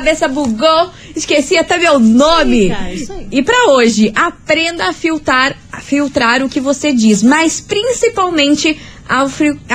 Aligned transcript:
cabeça 0.00 0.26
bugou, 0.26 0.90
esqueci 1.14 1.58
até 1.58 1.76
meu 1.78 1.98
nome. 1.98 2.70
Cara, 2.70 2.92
isso 2.92 3.12
aí. 3.12 3.28
E 3.30 3.42
pra 3.42 3.66
hoje, 3.68 4.10
aprenda 4.16 4.88
a 4.88 4.92
filtrar, 4.94 5.54
a 5.70 5.80
filtrar 5.80 6.42
o 6.42 6.48
que 6.48 6.58
você 6.58 6.90
diz, 6.90 7.22
mas 7.22 7.60
principalmente 7.60 8.80
a, 9.10 9.26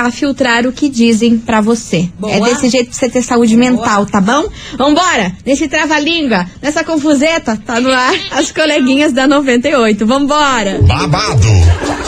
a 0.06 0.10
filtrar 0.10 0.66
o 0.66 0.72
que 0.72 0.88
dizem 0.88 1.36
pra 1.36 1.60
você. 1.60 2.08
Boa. 2.18 2.32
É 2.32 2.40
desse 2.40 2.70
jeito 2.70 2.88
pra 2.88 2.98
você 2.98 3.08
ter 3.10 3.22
saúde 3.22 3.54
mental, 3.56 4.06
tá 4.06 4.20
bom? 4.20 4.44
Vambora! 4.78 5.32
Nesse 5.44 5.68
trava-língua, 5.68 6.46
nessa 6.62 6.82
confuseta, 6.82 7.56
tá 7.56 7.78
no 7.78 7.92
ar 7.92 8.14
as 8.30 8.50
coleguinhas 8.50 9.12
da 9.12 9.26
98. 9.26 10.06
Vambora! 10.06 10.80
babado, 10.86 11.48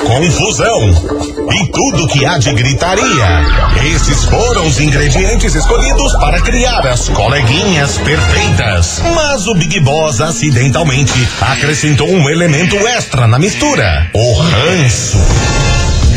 confusão 0.06 0.80
e 1.52 1.72
tudo 1.72 2.08
que 2.08 2.24
há 2.24 2.38
de 2.38 2.52
gritaria. 2.54 3.44
Esses 3.94 4.24
foram 4.24 4.66
os 4.66 4.80
ingredientes 4.80 5.54
escolhidos 5.54 6.12
para 6.14 6.40
criar 6.40 6.86
as 6.86 7.08
coleguinhas 7.10 7.98
perfeitas. 7.98 9.02
Mas 9.14 9.46
o 9.46 9.54
Big 9.54 9.80
Boss 9.80 10.20
acidentalmente 10.20 11.28
acrescentou 11.40 12.08
um 12.08 12.30
elemento 12.30 12.76
extra 12.88 13.26
na 13.26 13.38
mistura: 13.38 14.10
o 14.14 14.32
ranço. 14.34 15.18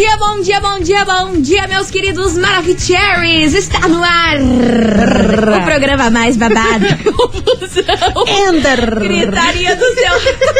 Bom 0.00 0.06
dia, 0.06 0.16
bom 0.16 0.40
dia, 0.40 0.60
bom 0.60 0.80
dia, 0.80 1.04
bom 1.04 1.42
dia, 1.42 1.68
meus 1.68 1.90
queridos 1.90 2.32
Maravicheries! 2.38 3.52
Está 3.52 3.86
no 3.86 4.02
ar 4.02 4.38
o 4.40 5.64
programa 5.66 6.08
mais 6.08 6.38
babado. 6.38 6.86
Confusão. 7.04 8.24
Ender. 8.26 8.98
Gritaria 8.98 9.76
do 9.76 9.84
céu. 9.94 10.14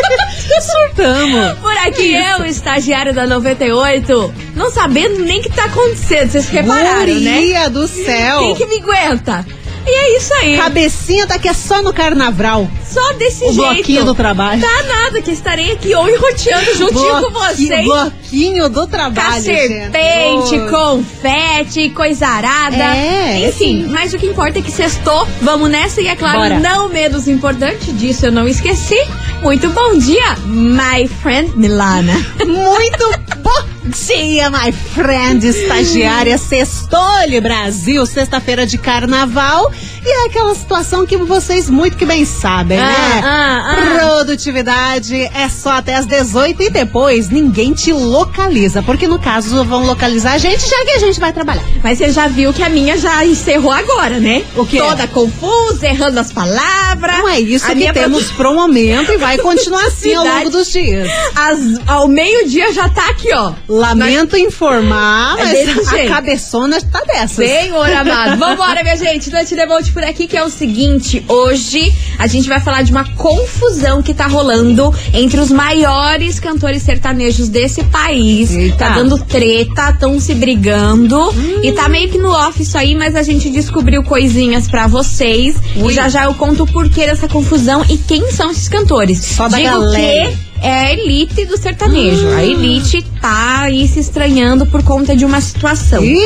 Surtamos. 0.61 1.59
Por 1.59 1.73
aqui 1.79 2.15
eu, 2.15 2.45
estagiário 2.45 3.15
da 3.15 3.27
98, 3.27 4.35
não 4.55 4.71
sabendo 4.71 5.25
nem 5.25 5.41
o 5.41 5.43
que 5.43 5.49
tá 5.49 5.65
acontecendo. 5.65 6.33
Vocês 6.33 6.49
repararam, 6.51 7.15
né? 7.15 7.37
Guria 7.37 7.71
do 7.71 7.89
céu. 7.89 8.41
Quem 8.41 8.57
que 8.57 8.67
me 8.67 8.77
aguenta? 8.81 9.47
E 9.87 9.91
é 9.91 10.17
isso 10.19 10.35
aí. 10.35 10.59
Cabecinha 10.59 11.27
tá 11.27 11.37
aqui 11.37 11.49
é 11.49 11.55
só 11.55 11.81
no 11.81 11.95
carnaval. 11.95 12.69
Só 12.93 13.13
desse 13.15 13.45
O 13.45 13.53
jeito. 13.53 13.75
bloquinho 13.75 14.05
do 14.05 14.15
trabalho. 14.15 14.61
Tá 14.61 14.83
nada, 14.83 15.23
que 15.23 15.31
estarei 15.31 15.73
aqui 15.73 15.95
hoje 15.95 16.17
roteando 16.17 16.75
juntinho 16.77 17.23
com 17.23 17.31
vocês. 17.31 17.85
Bloquinho 17.85 18.69
do 18.69 18.87
trabalho. 18.87 19.43
serpente, 19.43 20.51
gente. 20.51 20.71
confete, 20.71 21.91
coisa 21.91 22.27
arada. 22.27 22.77
É, 22.97 23.49
Enfim, 23.49 23.87
mas 23.89 24.13
o 24.13 24.19
que 24.19 24.27
importa 24.27 24.59
é 24.59 24.63
que 24.63 24.71
sextou. 24.73 25.27
Vamos 25.41 25.71
nessa 25.71 26.01
e 26.01 26.09
é 26.09 26.17
claro, 26.17 26.39
Bora. 26.39 26.59
não 26.61 26.89
menos 26.89 27.29
importante 27.29 27.93
disso, 27.93 28.27
eu 28.27 28.33
não 28.33 28.47
esqueci. 28.49 28.99
Muito 29.43 29.69
bom 29.71 29.97
dia, 29.97 30.37
my 30.47 31.07
friend 31.23 31.57
Milana. 31.57 32.13
Muito 32.47 33.11
bom 33.43 33.91
dia, 34.07 34.51
my 34.51 34.71
friend, 34.73 35.47
estagiária 35.47 36.37
Sextole 36.37 37.41
Brasil, 37.41 38.05
sexta-feira 38.05 38.67
de 38.67 38.77
carnaval. 38.77 39.73
E 40.05 40.09
é 40.09 40.27
aquela 40.27 40.55
situação 40.55 41.07
que 41.07 41.17
vocês 41.17 41.69
muito 41.71 41.97
que 41.97 42.05
bem 42.07 42.25
sabem, 42.25 42.79
né? 42.81 43.21
ah, 43.25 43.77
ah. 43.77 44.21
Produtividade 44.31 45.15
é 45.35 45.49
só 45.49 45.71
até 45.73 45.95
as 45.97 46.07
18 46.07 46.63
e 46.63 46.71
depois 46.71 47.29
ninguém 47.29 47.73
te 47.73 47.93
localiza. 47.93 48.83
Porque 48.83 49.07
no 49.09 49.19
caso 49.19 49.65
vão 49.65 49.85
localizar 49.87 50.33
a 50.35 50.39
gente 50.39 50.61
já 50.69 50.85
que 50.85 50.91
a 50.93 50.99
gente 50.99 51.19
vai 51.21 51.33
trabalhar. 51.33 51.65
Mas 51.83 51.99
você 51.99 52.11
já 52.11 52.29
viu 52.29 52.53
que 52.53 52.63
a 52.63 52.69
minha 52.69 52.97
já 52.97 53.25
encerrou 53.25 53.73
agora, 53.73 54.19
né? 54.21 54.45
O 54.57 54.65
quê? 54.65 54.79
Toda 54.79 55.07
confusa, 55.09 55.87
errando 55.87 56.21
as 56.21 56.33
palavras. 56.33 57.19
Não 57.19 57.29
é 57.29 57.41
isso 57.41 57.71
A 57.71 57.75
que 57.75 57.93
temos 57.93 58.31
pro 58.33 58.55
momento 58.55 59.13
e 59.13 59.17
vai 59.17 59.37
continuar 59.39 59.85
assim 59.87 60.15
ao 60.15 60.25
longo 60.25 60.51
dos 60.51 60.71
dias. 60.71 61.09
As- 61.35 61.81
ao 61.87 62.09
meio-dia 62.09 62.73
já 62.73 62.89
tá 62.89 63.11
aqui, 63.11 63.33
ó. 63.35 63.53
Lamento 63.69 64.37
informar, 64.37 65.37
É 65.39 65.45
mas 65.45 65.51
desse 65.53 65.81
a 65.81 65.91
jeito. 65.97 66.13
cabeçona 66.13 66.79
tá 66.81 67.01
dessas. 67.07 67.33
Senhor 67.49 67.91
amado. 67.93 68.37
Vambora, 68.39 68.83
minha 68.83 68.97
gente. 68.97 69.31
Dante 69.31 69.55
Devolte 69.55 69.93
por 69.93 70.03
aqui, 70.05 70.27
que 70.27 70.37
é 70.37 70.45
o 70.45 70.49
seguinte. 70.51 71.25
Hoje 71.29 71.93
a 72.19 72.27
gente 72.27 72.49
vai 72.49 72.61
falar 72.61 72.70
de 72.83 72.93
uma 72.93 73.05
confusão 73.17 74.03
que 74.03 74.15
tá 74.15 74.27
rolando 74.27 74.95
entre 75.13 75.41
os 75.41 75.51
maiores 75.51 76.39
cantores 76.39 76.83
sertanejos 76.83 77.49
desse 77.49 77.83
país. 77.85 78.51
Eita. 78.51 78.77
Tá 78.77 78.89
dando 78.91 79.19
treta, 79.19 79.93
tão 79.99 80.19
se 80.21 80.35
brigando. 80.35 81.19
E 81.63 81.73
tá 81.73 81.89
meio 81.89 82.09
que 82.09 82.19
no 82.19 82.31
off 82.31 82.63
isso 82.63 82.79
aí, 82.79 82.95
mas 82.95 83.15
a 83.17 83.23
gente 83.23 83.51
descobriu 83.51 84.03
coisinhas 84.03 84.69
pra 84.69 84.87
vocês. 84.87 85.57
Ui. 85.77 85.91
E 85.91 85.95
já 85.95 86.09
já 86.09 86.25
eu 86.25 86.35
conto 86.35 86.63
o 86.63 86.67
porquê 86.67 87.07
dessa 87.07 87.29
confusão 87.29 87.85
e 87.89 87.99
quem 87.99 88.31
são 88.31 88.51
esses 88.51 88.69
cantores. 88.69 89.19
Só 89.25 89.49
da 89.49 89.57
Digo 89.59 89.69
galera. 89.71 90.31
que 90.31 90.51
é 90.63 90.71
a 90.73 90.93
elite 90.93 91.45
do 91.47 91.57
sertanejo. 91.57 92.29
A 92.29 92.45
elite 92.45 93.05
tá 93.21 93.63
aí 93.63 93.89
se 93.89 94.01
estranhando 94.01 94.67
por 94.67 94.83
conta 94.83 95.17
de 95.17 95.25
uma 95.25 95.41
situação. 95.41 96.05
Ih, 96.05 96.19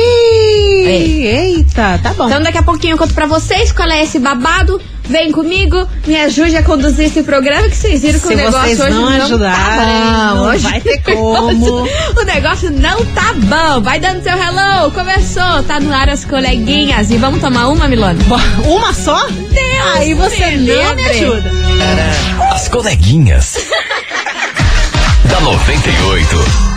É. 0.87 1.45
Eita, 1.47 1.99
tá 2.01 2.13
bom. 2.13 2.27
Então 2.27 2.41
daqui 2.41 2.57
a 2.57 2.63
pouquinho 2.63 2.93
eu 2.93 2.97
conto 2.97 3.13
pra 3.13 3.25
vocês 3.25 3.71
qual 3.71 3.89
é 3.89 4.03
esse 4.03 4.19
babado. 4.19 4.79
Vem 5.07 5.31
comigo, 5.31 5.87
me 6.07 6.17
ajude 6.19 6.57
a 6.57 6.63
conduzir 6.63 7.05
esse 7.05 7.21
programa 7.21 7.69
que 7.69 7.75
vocês 7.75 8.01
viram 8.01 8.19
que 8.19 8.27
Se 8.27 8.33
o 8.33 8.37
negócio 8.37 8.59
vocês 8.61 8.79
hoje 8.79 8.89
não 8.91 9.11
não 9.29 9.39
tá 9.39 9.75
bom. 9.77 10.35
não 10.35 10.45
Hoje 10.47 10.63
vai 10.63 10.81
ter 10.81 10.89
o 10.89 10.95
negócio- 11.05 11.59
como. 11.59 11.87
O 12.19 12.23
negócio 12.25 12.71
não 12.71 13.05
tá 13.13 13.33
bom. 13.35 13.81
Vai 13.81 13.99
dando 13.99 14.23
seu 14.23 14.33
hello. 14.35 14.89
Começou, 14.91 15.61
tá 15.67 15.79
no 15.79 15.93
ar 15.93 16.09
as 16.09 16.25
coleguinhas. 16.25 17.11
E 17.11 17.17
vamos 17.17 17.39
tomar 17.39 17.67
uma, 17.67 17.87
Milona? 17.87 18.17
Uma 18.65 18.93
só? 18.93 19.27
Deus 19.27 19.95
Aí 19.95 20.15
você 20.15 20.51
me 20.57 20.73
não 20.73 20.95
me 20.95 21.05
ajuda. 21.05 21.51
As 22.51 22.67
coleguinhas. 22.67 23.57
da 25.29 25.39
98. 25.39 26.74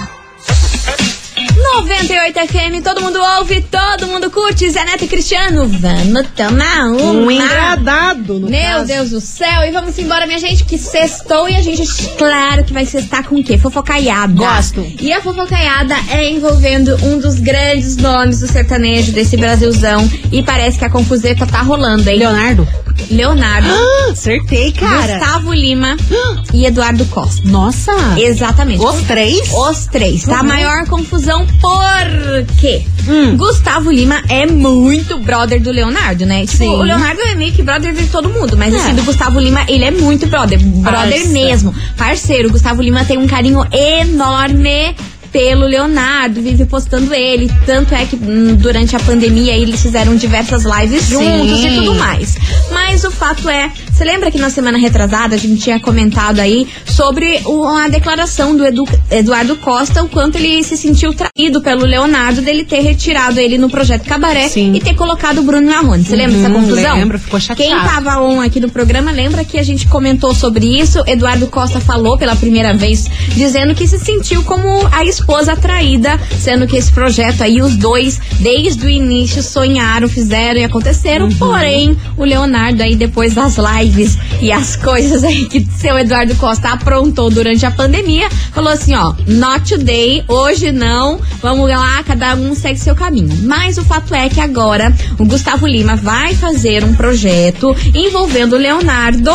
98 1.82 2.34
FM, 2.48 2.82
todo 2.82 3.00
mundo 3.00 3.18
ouve, 3.38 3.60
todo 3.62 4.08
mundo 4.08 4.28
curte. 4.32 4.68
Zé 4.68 4.84
Neto 4.84 5.04
e 5.04 5.08
Cristiano, 5.08 5.68
vamos 5.68 6.26
tomar 6.36 6.86
uma. 6.90 7.12
Um 7.12 7.30
engradado, 7.30 8.40
no 8.40 8.48
Meu 8.50 8.60
caso. 8.78 8.86
Deus 8.86 9.10
do 9.10 9.20
céu, 9.20 9.62
e 9.64 9.70
vamos 9.70 9.96
embora, 9.96 10.26
minha 10.26 10.40
gente, 10.40 10.64
que 10.64 10.76
sextou 10.76 11.48
e 11.48 11.54
a 11.54 11.62
gente, 11.62 11.86
claro 12.18 12.64
que 12.64 12.72
vai 12.72 12.84
sextar 12.84 13.22
com 13.24 13.36
o 13.36 13.44
quê? 13.44 13.56
Fofocaiada. 13.56 14.32
Gosto. 14.34 14.84
E 15.00 15.12
a 15.12 15.20
fofocaiada 15.22 15.94
é 16.10 16.28
envolvendo 16.28 16.96
um 17.04 17.18
dos 17.18 17.36
grandes 17.38 17.96
nomes 17.96 18.40
do 18.40 18.48
sertanejo 18.48 19.12
desse 19.12 19.36
Brasilzão. 19.36 20.08
E 20.32 20.42
parece 20.42 20.78
que 20.78 20.84
a 20.84 20.90
confuseta 20.90 21.46
tá 21.46 21.62
rolando, 21.62 22.08
hein? 22.10 22.18
Leonardo? 22.18 22.66
Leonardo, 23.10 23.68
Ah, 23.70 24.10
acertei, 24.12 24.72
cara. 24.72 25.18
Gustavo 25.18 25.52
Lima 25.54 25.96
e 26.52 26.66
Eduardo 26.66 27.04
Costa. 27.06 27.42
Nossa. 27.44 27.92
Exatamente. 28.18 28.84
Os 28.84 29.02
três? 29.02 29.48
Os 29.52 29.86
três, 29.86 30.24
tá? 30.24 30.38
A 30.38 30.40
Uhum. 30.40 30.48
maior 30.48 30.86
confusão 30.86 31.46
por 31.68 32.56
quê? 32.58 32.82
Hum. 33.06 33.36
Gustavo 33.36 33.90
Lima 33.90 34.22
é 34.30 34.46
muito 34.46 35.18
brother 35.18 35.60
do 35.60 35.70
Leonardo, 35.70 36.24
né? 36.24 36.40
Tipo, 36.46 36.56
Sim. 36.56 36.68
o 36.76 36.82
Leonardo 36.82 37.20
é 37.22 37.34
meio 37.34 37.52
que 37.52 37.62
brother 37.62 37.92
de 37.92 38.06
todo 38.06 38.28
mundo, 38.30 38.56
mas 38.56 38.72
É. 38.72 38.78
assim, 38.78 38.94
do 38.94 39.02
Gustavo 39.02 39.38
Lima, 39.38 39.64
ele 39.68 39.84
é 39.84 39.90
muito 39.90 40.26
brother. 40.26 40.58
Brother 40.58 41.28
mesmo. 41.28 41.74
Parceiro. 41.96 42.48
O 42.48 42.52
Gustavo 42.52 42.80
Lima 42.80 43.04
tem 43.04 43.18
um 43.18 43.26
carinho 43.26 43.62
enorme 43.72 44.94
pelo 45.30 45.66
Leonardo, 45.66 46.40
vive 46.40 46.64
postando 46.64 47.12
ele. 47.12 47.50
Tanto 47.66 47.94
é 47.94 48.06
que 48.06 48.16
hum, 48.16 48.54
durante 48.56 48.96
a 48.96 49.00
pandemia 49.00 49.54
eles 49.54 49.82
fizeram 49.82 50.16
diversas 50.16 50.64
lives 50.64 51.06
juntos 51.06 51.64
e 51.64 51.68
tudo 51.76 51.94
mais. 51.96 52.36
Mas 52.70 53.04
o 53.04 53.10
fato 53.10 53.48
é, 53.48 53.70
você 53.92 54.04
lembra 54.04 54.30
que 54.30 54.38
na 54.38 54.50
semana 54.50 54.78
retrasada 54.78 55.34
a 55.34 55.38
gente 55.38 55.60
tinha 55.60 55.80
comentado 55.80 56.38
aí 56.40 56.66
sobre 56.84 57.40
a 57.76 57.88
declaração 57.88 58.56
do 58.56 58.64
Edu- 58.66 58.88
Eduardo 59.10 59.56
Costa, 59.56 60.02
o 60.02 60.08
quanto 60.08 60.36
ele 60.38 60.62
se 60.62 60.76
sentiu 60.76 61.12
traído 61.14 61.60
pelo 61.60 61.84
Leonardo 61.84 62.40
dele 62.42 62.64
ter 62.64 62.80
retirado 62.80 63.40
ele 63.40 63.56
no 63.58 63.68
projeto 63.70 64.04
Cabaré 64.04 64.48
Sim. 64.48 64.72
e 64.74 64.80
ter 64.80 64.94
colocado 64.94 65.38
o 65.38 65.42
Bruno 65.42 65.66
Marrone. 65.70 66.04
Você 66.04 66.14
lembra 66.16 66.36
dessa 66.36 66.48
Uhum, 66.48 66.60
confusão? 66.62 66.96
lembro, 66.96 67.18
ficou 67.18 67.40
chateado. 67.40 67.70
Quem 67.70 67.88
tava 67.90 68.20
on 68.22 68.40
aqui 68.40 68.60
no 68.60 68.68
programa 68.70 69.10
lembra 69.10 69.44
que 69.44 69.58
a 69.58 69.62
gente 69.62 69.86
comentou 69.88 70.34
sobre 70.34 70.66
isso. 70.80 71.02
Eduardo 71.06 71.46
Costa 71.46 71.80
falou 71.80 72.18
pela 72.18 72.36
primeira 72.36 72.74
vez, 72.74 73.06
dizendo 73.34 73.74
que 73.74 73.86
se 73.86 73.98
sentiu 73.98 74.42
como 74.44 74.86
a 74.92 75.04
esposa 75.04 75.56
traída, 75.56 76.18
sendo 76.38 76.66
que 76.66 76.76
esse 76.76 76.92
projeto 76.92 77.42
aí, 77.42 77.60
os 77.62 77.76
dois, 77.76 78.20
desde 78.40 78.84
o 78.86 78.90
início, 78.90 79.42
sonharam, 79.42 80.08
fizeram 80.08 80.60
e 80.60 80.64
aconteceram. 80.64 81.26
Uhum. 81.26 81.36
Porém, 81.36 81.96
o 82.16 82.24
Leonardo 82.24 82.57
aí, 82.58 82.96
depois 82.96 83.34
das 83.34 83.56
lives 83.56 84.18
e 84.40 84.52
as 84.52 84.76
coisas 84.76 85.24
aí 85.24 85.46
que 85.46 85.66
seu 85.78 85.98
Eduardo 85.98 86.34
Costa 86.36 86.70
aprontou 86.70 87.30
durante 87.30 87.64
a 87.64 87.70
pandemia, 87.70 88.28
falou 88.52 88.72
assim, 88.72 88.94
ó, 88.94 89.14
not 89.26 89.74
today, 89.74 90.24
hoje 90.28 90.72
não, 90.72 91.20
vamos 91.40 91.68
lá, 91.68 92.02
cada 92.02 92.34
um 92.34 92.54
segue 92.54 92.78
seu 92.78 92.94
caminho. 92.94 93.36
Mas 93.42 93.78
o 93.78 93.84
fato 93.84 94.14
é 94.14 94.28
que 94.28 94.40
agora 94.40 94.92
o 95.18 95.24
Gustavo 95.24 95.66
Lima 95.66 95.96
vai 95.96 96.34
fazer 96.34 96.84
um 96.84 96.94
projeto 96.94 97.74
envolvendo 97.94 98.56
o 98.56 98.58
Leonardo. 98.58 99.30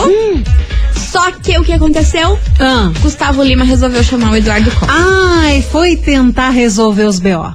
Só 0.96 1.31
que 1.31 1.58
o 1.58 1.64
que 1.64 1.72
aconteceu? 1.72 2.40
Ah. 2.60 2.92
Gustavo 3.02 3.44
Lima 3.44 3.64
resolveu 3.64 4.04
chamar 4.04 4.31
o 4.31 4.36
Eduardo 4.36 4.72
Costa. 4.72 4.88
Ai, 4.90 5.64
foi 5.72 5.96
tentar 5.96 6.50
resolver 6.50 7.06
os 7.06 7.20
B.O. 7.20 7.54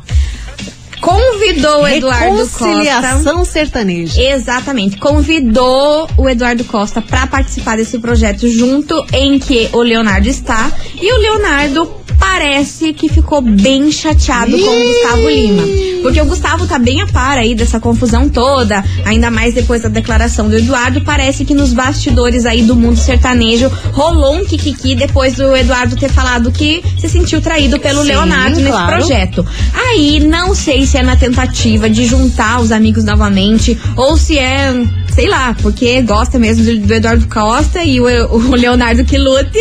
convidou 1.38 1.82
o 1.82 1.88
Eduardo 1.88 2.36
Costa. 2.36 2.64
Reconciliação 2.64 3.44
sertaneja. 3.44 4.20
Exatamente. 4.20 4.96
Convidou 4.96 6.08
o 6.16 6.28
Eduardo 6.28 6.64
Costa 6.64 7.00
para 7.00 7.26
participar 7.26 7.76
desse 7.76 7.98
projeto 7.98 8.48
junto 8.48 9.06
em 9.12 9.38
que 9.38 9.68
o 9.72 9.80
Leonardo 9.80 10.28
está. 10.28 10.70
E 11.00 11.12
o 11.12 11.18
Leonardo 11.18 11.98
parece 12.18 12.92
que 12.92 13.08
ficou 13.08 13.40
bem 13.40 13.90
chateado 13.90 14.58
com 14.58 14.70
o 14.70 14.84
Gustavo 14.84 15.28
Lima. 15.28 15.62
Porque 16.02 16.20
o 16.20 16.24
Gustavo 16.24 16.66
tá 16.66 16.78
bem 16.78 17.00
a 17.00 17.06
par 17.06 17.38
aí 17.38 17.54
dessa 17.54 17.80
confusão 17.80 18.28
toda, 18.28 18.84
ainda 19.04 19.30
mais 19.30 19.54
depois 19.54 19.82
da 19.82 19.88
declaração 19.88 20.48
do 20.48 20.56
Eduardo. 20.56 21.00
Parece 21.02 21.44
que 21.44 21.54
nos 21.54 21.72
bastidores 21.72 22.44
aí 22.44 22.62
do 22.62 22.76
mundo 22.76 22.96
sertanejo 22.96 23.70
rolou 23.92 24.34
um 24.34 24.44
kikiki 24.44 24.94
depois 24.94 25.34
do 25.34 25.56
Eduardo 25.56 25.96
ter 25.96 26.10
falado 26.10 26.50
que 26.50 26.82
se 26.98 27.08
sentiu 27.08 27.40
traído 27.40 27.78
pelo 27.78 28.02
Sim, 28.02 28.08
Leonardo 28.08 28.56
nesse 28.56 28.70
claro. 28.70 28.96
projeto. 28.98 29.46
Aí 29.74 30.20
não 30.20 30.54
sei 30.54 30.86
se 30.86 30.98
é 30.98 31.02
na 31.02 31.16
tentativa 31.28 31.88
de 31.90 32.06
juntar 32.06 32.60
os 32.60 32.72
amigos 32.72 33.04
novamente 33.04 33.78
ou 33.96 34.16
se 34.16 34.38
é, 34.38 34.72
sei 35.18 35.26
lá, 35.26 35.52
porque 35.60 36.00
gosta 36.02 36.38
mesmo 36.38 36.64
do, 36.64 36.86
do 36.86 36.94
Eduardo 36.94 37.26
Costa 37.26 37.82
e 37.82 38.00
o, 38.00 38.04
o 38.04 38.54
Leonardo 38.54 39.04
que 39.04 39.18
lute. 39.18 39.58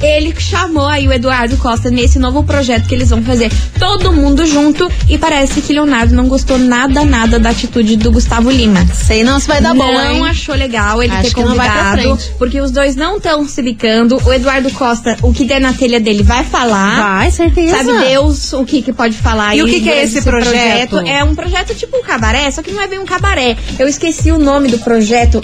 Ele 0.00 0.32
chamou 0.38 0.86
aí 0.86 1.08
o 1.08 1.12
Eduardo 1.12 1.56
Costa 1.56 1.90
nesse 1.90 2.16
novo 2.16 2.44
projeto 2.44 2.86
que 2.86 2.94
eles 2.94 3.10
vão 3.10 3.20
fazer 3.20 3.50
todo 3.76 4.12
mundo 4.12 4.46
junto 4.46 4.88
e 5.08 5.18
parece 5.18 5.62
que 5.62 5.72
Leonardo 5.72 6.14
não 6.14 6.28
gostou 6.28 6.56
nada, 6.58 7.04
nada 7.04 7.40
da 7.40 7.50
atitude 7.50 7.96
do 7.96 8.12
Gustavo 8.12 8.52
Lima. 8.52 8.86
Sei 8.94 9.24
não 9.24 9.40
se 9.40 9.48
vai 9.48 9.60
dar 9.60 9.74
não 9.74 9.84
bom, 9.84 10.00
hein? 10.00 10.24
achou 10.26 10.54
legal 10.54 11.02
ele 11.02 11.12
Acho 11.12 11.34
ter 11.34 11.40
não 11.40 11.48
convidado, 11.48 12.18
porque 12.38 12.60
os 12.60 12.70
dois 12.70 12.94
não 12.94 13.16
estão 13.16 13.44
se 13.48 13.60
bicando. 13.62 14.16
O 14.24 14.32
Eduardo 14.32 14.70
Costa, 14.70 15.16
o 15.22 15.32
que 15.32 15.44
der 15.44 15.60
na 15.60 15.72
telha 15.72 15.98
dele, 15.98 16.22
vai 16.22 16.44
falar. 16.44 17.18
Vai, 17.18 17.32
certeza. 17.32 17.78
Sabe 17.78 17.98
Deus 18.06 18.52
o 18.52 18.64
que, 18.64 18.80
que 18.80 18.92
pode 18.92 19.16
falar 19.16 19.56
E 19.56 19.62
o 19.62 19.66
que 19.66 19.80
que 19.80 19.90
é 19.90 20.04
esse 20.04 20.22
projeto? 20.22 21.00
É 21.00 21.24
um 21.24 21.34
projeto 21.34 21.74
tipo 21.74 21.96
um 21.96 22.02
cabaré, 22.02 22.48
só 22.52 22.62
que 22.62 22.70
não 22.70 22.80
é 22.80 22.86
bem 22.86 23.00
um 23.00 23.06
cabaré. 23.06 23.56
Eu 23.76 23.88
esqueci 23.88 24.30
o 24.30 24.38
nome 24.38 24.68
do 24.68 24.78
projeto. 24.78 24.99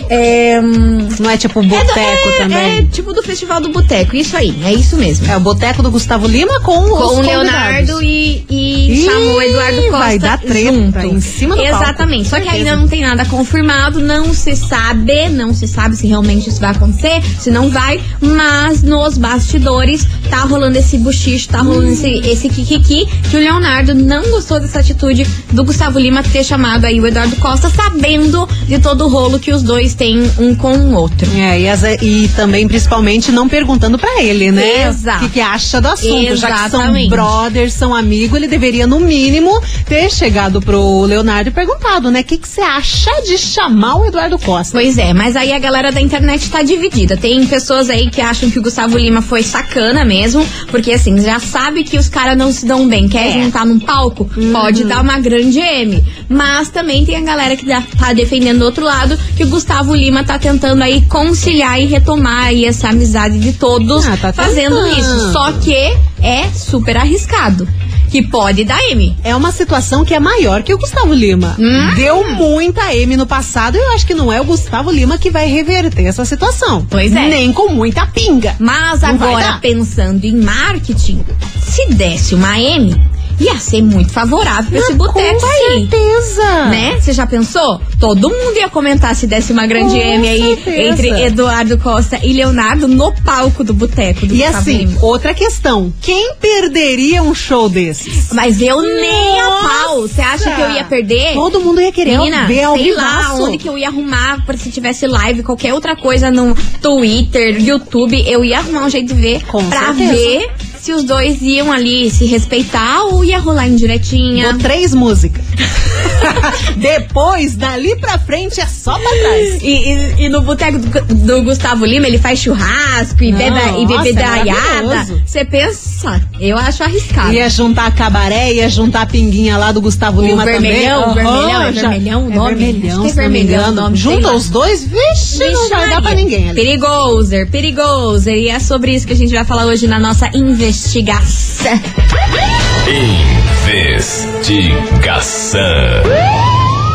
É, 0.09 0.61
hum, 0.63 1.09
Não 1.19 1.31
é 1.31 1.37
tipo 1.37 1.61
é 1.61 1.67
boteco 1.67 2.29
é- 2.29 2.39
também? 2.39 2.79
É 2.79 2.83
tipo 2.91 3.13
do 3.13 3.23
Festival 3.23 3.61
do 3.61 3.69
Boteco, 3.71 4.15
isso 4.17 4.37
aí, 4.37 4.55
é 4.65 4.73
isso 4.73 4.97
mesmo. 4.97 5.31
É 5.31 5.37
o 5.37 5.41
boteco 5.41 5.83
do 5.83 5.91
Gustavo 5.91 6.27
Lima 6.27 6.61
com, 6.61 6.89
Com 6.89 7.17
o. 7.17 7.21
Leonardo 7.21 8.03
e, 8.03 8.45
e 8.49 8.93
Ih, 8.93 9.05
chamou 9.05 9.35
o 9.37 9.43
Eduardo 9.43 9.77
Costa 9.83 9.99
vai 9.99 10.19
dar 10.19 10.39
treta 10.39 10.73
junto. 10.73 10.99
em 10.99 11.21
cima 11.21 11.57
do 11.57 11.63
palco, 11.63 11.83
Exatamente. 11.83 12.29
Só 12.29 12.37
que 12.37 12.43
certeza. 12.45 12.65
ainda 12.71 12.77
não 12.77 12.89
tem 12.89 13.03
nada 13.03 13.25
confirmado, 13.27 14.01
não 14.01 14.33
se 14.33 14.55
sabe, 14.57 15.29
não 15.29 15.53
se 15.55 15.67
sabe 15.67 15.97
se 15.97 16.07
realmente 16.07 16.49
isso 16.49 16.61
vai 16.61 16.71
acontecer, 16.71 17.23
se 17.39 17.51
não 17.51 17.71
vai, 17.71 18.01
mas 18.21 18.83
nos 18.83 19.19
bastidores 19.19 20.07
tá 20.31 20.41
rolando 20.41 20.79
esse 20.79 20.99
buchicho, 20.99 21.49
tá 21.49 21.61
rolando 21.61 21.93
esse, 21.93 22.09
esse 22.29 22.49
kikiki, 22.49 23.07
que 23.31 23.37
o 23.37 23.41
Leonardo 23.41 23.95
não 23.95 24.23
gostou 24.31 24.61
dessa 24.61 24.81
atitude 24.81 25.27
do 25.53 25.65
Gustavo 25.65 25.99
Lima 25.99 26.23
ter 26.23 26.45
chamado 26.45 26.85
aí 26.85 27.01
o 27.01 27.07
Eduardo 27.07 27.37
Costa, 27.37 27.69
sabendo 27.71 28.49
de 28.67 28.79
todo 28.79 29.05
o 29.05 29.09
rolo 29.09 29.39
que 29.39 29.46
os 29.53 29.63
dois 29.63 29.95
têm 29.95 30.31
um 30.39 30.55
com 30.55 30.73
o 30.77 30.95
outro. 30.95 31.29
É, 31.37 31.61
e, 31.61 31.69
as- 31.69 31.83
e 32.03 32.29
também, 32.37 32.67
principalmente, 32.67 33.31
não 33.33 33.49
perguntando 33.49 33.99
pra 33.99 34.23
ele, 34.23 34.51
né? 34.51 34.89
Exato. 34.89 35.25
O 35.25 35.29
que, 35.29 35.35
que 35.35 35.41
acha 35.41 35.81
do 35.81 35.89
assunto. 35.89 36.37
Já 36.37 36.47
que 36.49 36.71
são 36.71 36.81
Exatamente. 36.81 37.11
brothers, 37.11 37.73
são 37.73 37.95
amigos, 37.95 38.37
ele 38.37 38.49
deveria, 38.49 38.87
no 38.87 39.01
mínimo, 39.01 39.61
ter 39.87 40.11
chegado 40.11 40.61
pro 40.61 41.03
Leonardo 41.03 41.49
e 41.51 41.53
perguntado, 41.53 42.11
né? 42.11 42.21
O 42.21 42.25
que, 42.25 42.39
que 42.39 42.49
você 42.49 42.61
acha 42.61 43.11
de 43.27 43.39
chamar 43.39 43.97
o 43.97 44.07
Eduardo 44.07 44.39
Costa? 44.39 44.73
Pois 44.73 44.99
é, 44.99 45.13
mas 45.13 45.37
aí 45.37 45.53
a 45.53 45.59
galera 45.59 45.91
da 45.93 46.01
internet 46.01 46.51
tá 46.51 46.63
dividida. 46.63 47.17
Tem 47.17 47.45
pessoas 47.47 47.89
aí 47.91 48.11
que 48.11 48.21
acham 48.21 48.51
que 48.51 48.59
o 48.59 48.63
Gustavo 48.63 48.97
Lima 48.99 49.23
foi 49.23 49.43
sacana 49.43 50.05
mesmo, 50.05 50.47
porque 50.71 50.93
assim, 50.93 51.21
já 51.21 51.39
sabe 51.39 51.85
que 51.85 51.97
os 51.99 52.09
caras 52.09 52.37
não 52.37 52.53
se 52.53 52.67
dão 52.67 52.87
bem. 52.89 53.09
Quer 53.09 53.29
É. 53.39 53.43
juntar 53.43 53.65
num 53.67 53.79
palco? 53.79 54.29
Pode 54.53 54.85
dar 54.85 55.03
uma 55.03 55.19
grande 55.19 55.59
M. 55.59 56.03
Mas 56.29 56.69
também 56.69 57.05
tem 57.05 57.17
a 57.17 57.21
galera 57.21 57.57
que 57.57 57.65
dá- 57.65 57.83
tá 57.99 58.13
defendendo 58.13 58.59
do 58.61 58.65
outro 58.65 58.85
lado, 58.85 59.19
que 59.37 59.45
o 59.45 59.49
Gustavo 59.49 59.95
Lima 59.95 60.25
tá 60.25 60.39
tentando 60.39 60.83
aí 60.83 61.03
conciliar 61.03 61.79
e 61.81 61.85
retomar 61.85 62.47
aí 62.47 62.65
essa 62.65 62.89
amizade 62.89 63.39
de 63.39 63.53
todos 63.53 64.07
Ah, 64.07 64.17
tá 64.17 64.33
fazendo 64.33 64.77
tentando. 64.83 64.99
isso. 64.99 65.33
Só 65.33 65.53
que 65.53 65.75
é 66.23 66.49
super 66.55 66.97
arriscado. 66.97 67.69
Que 68.09 68.23
pode 68.23 68.65
dar 68.65 68.81
M. 68.91 69.17
É 69.25 69.35
uma 69.35 69.51
situação 69.51 70.05
que 70.05 70.15
é 70.15 70.21
maior 70.21 70.63
que 70.63 70.73
o 70.73 70.79
Gustavo 70.79 71.13
Lima. 71.13 71.57
Hum? 71.59 71.95
Deu 71.97 72.27
muita 72.37 72.95
M 72.95 73.17
no 73.17 73.27
passado 73.27 73.77
e 73.77 73.79
eu 73.81 73.93
acho 73.93 74.07
que 74.07 74.15
não 74.15 74.33
é 74.33 74.41
o 74.41 74.45
Gustavo 74.45 74.91
Lima 74.93 75.19
que 75.19 75.29
vai 75.29 75.49
reverter 75.49 76.07
essa 76.07 76.25
situação. 76.25 76.87
Pois 76.89 77.13
é. 77.15 77.29
Nem 77.29 77.53
com 77.53 77.69
muita 77.73 78.07
pinga. 78.07 78.55
Mas 78.61 79.03
Não 79.03 79.09
agora, 79.11 79.59
pensando 79.61 80.25
em 80.25 80.37
marketing, 80.37 81.23
se 81.61 81.87
desse 81.95 82.35
uma 82.37 82.59
M, 82.59 82.95
ia 83.39 83.59
ser 83.59 83.83
muito 83.83 84.13
favorável 84.13 84.71
pra 84.71 84.79
esse 84.81 84.95
boteco 84.95 85.41
com 85.41 85.47
aí. 85.47 85.89
certeza. 85.91 86.65
Né? 86.67 86.99
Você 87.01 87.13
já 87.13 87.27
pensou? 87.27 87.81
Todo 88.01 88.29
mundo 88.31 88.57
ia 88.57 88.69
comentar 88.69 89.15
se 89.15 89.27
desse 89.27 89.53
uma 89.53 89.67
grande 89.67 89.95
Com 89.95 90.01
M 90.01 90.29
aí 90.29 90.55
certeza. 90.57 90.83
entre 90.83 91.09
Eduardo 91.25 91.79
Costa 91.79 92.19
e 92.23 92.33
Leonardo 92.33 92.89
no 92.89 93.13
palco 93.23 93.63
do 93.63 93.75
boteco 93.75 94.27
do 94.27 94.35
E 94.35 94.39
Gustavo 94.39 94.59
assim, 94.59 94.79
Lima. 94.79 94.99
outra 95.03 95.35
questão. 95.35 95.93
Quem 96.01 96.35
perderia 96.41 97.23
um 97.23 97.35
show 97.35 97.69
desses? 97.69 98.33
Mas 98.33 98.61
eu 98.61 98.81
nem 98.83 99.41
a 99.41 99.45
Nossa! 99.51 99.69
pau. 99.69 100.01
Você 100.03 100.21
acha 100.21 100.55
que 100.55 100.61
eu 100.61 100.71
ia 100.73 100.85
perder? 100.85 101.35
Todo 101.35 101.61
mundo 101.61 101.81
ia 101.81 101.93
querer 101.93 102.17
Menina, 102.19 102.47
ver 102.47 102.63
ao 102.65 102.77
sei 102.77 102.95
lá 102.95 103.35
onde 103.35 103.59
que 103.59 103.69
eu 103.69 103.77
ia 103.77 103.89
arrumar 103.89 104.45
pra 104.47 104.57
se 104.57 104.71
tivesse 104.71 105.07
live, 105.07 105.43
qualquer 105.43 105.75
outra 105.75 105.95
coisa 105.97 106.31
no 106.31 106.55
Twitter, 106.81 107.61
YouTube, 107.63 108.25
eu 108.27 108.45
ia 108.45 108.59
arrumar 108.59 108.85
um 108.87 108.91
jeito 108.91 109.15
de 109.15 109.21
ver 109.21 109.45
Com 109.47 109.65
pra 109.69 109.95
certeza. 109.95 110.13
ver 110.13 110.51
se 110.87 110.93
os 110.93 111.03
dois 111.03 111.43
iam 111.43 111.73
ali 111.73 112.09
se 112.11 112.27
respeitar 112.27 113.03
ou 113.07 113.25
ia 113.25 113.41
rolar 113.41 113.67
indiretinha. 113.67 114.53
Dou 114.53 114.61
três 114.61 114.95
músicas. 114.95 115.45
Depois, 116.77 117.57
dali 117.57 117.97
pra 117.97 118.19
frente, 118.21 118.61
é 118.61 118.67
só 118.67 118.97
pra 118.97 119.11
trás. 119.11 119.63
E, 119.63 119.67
e- 119.67 120.15
e 120.25 120.29
no 120.29 120.43
boteco 120.43 120.79
do, 120.79 121.15
do 121.15 121.43
Gustavo 121.43 121.85
Lima, 121.85 122.07
ele 122.07 122.19
faz 122.19 122.39
churrasco 122.39 123.23
e, 123.25 123.33
bebe, 123.33 123.57
e 123.79 123.83
é 123.83 123.87
bebedaiada. 123.87 124.53
maravilhoso. 124.87 125.23
Você 125.27 125.45
pensa, 125.45 126.23
eu 126.41 126.57
acho 126.57 126.85
arriscado. 126.85 127.33
Ia 127.33 127.49
juntar 127.51 127.93
cabaré, 127.95 128.55
ia 128.55 128.69
juntar 128.69 129.03
a 129.03 129.07
pinguinha 129.07 129.57
lá 129.59 129.73
do 129.73 129.81
Gustavo 129.81 130.21
O 130.21 130.25
Lima 130.27 130.45
vermelhão, 130.45 131.03
também. 131.15 131.25
vermelhão, 131.25 131.63
é 131.63 131.73
já- 131.73 131.81
vermelhão 131.89 132.31
é 132.31 132.35
nome? 132.37 132.55
vermelhão, 132.55 133.05
Acho 133.05 133.15
que 133.15 133.21
é 133.21 133.23
não 133.25 133.31
me 133.31 133.39
vermelhão 133.39 133.59
o 133.59 133.63
engano. 133.73 133.81
nome, 133.83 133.97
Junta 133.97 134.33
os 134.33 134.49
dois, 134.49 134.85
vixe, 134.85 135.39
não 135.51 135.69
vai 135.69 135.91
dar 135.91 136.01
pra 136.03 136.15
ninguém. 136.15 136.51
ali. 136.51 136.55
Perigoser, 136.55 137.51
perigoser. 137.51 138.35
E 138.37 138.49
é 138.49 138.61
sobre 138.61 138.95
isso 138.95 139.05
que 139.07 139.13
a 139.13 139.17
gente 139.17 139.33
vai 139.35 139.45
falar 139.45 139.67
hoje 139.67 139.89
na 139.89 139.99
nossa 139.99 140.27
investigação. 140.29 140.76
Investigação. 140.77 141.73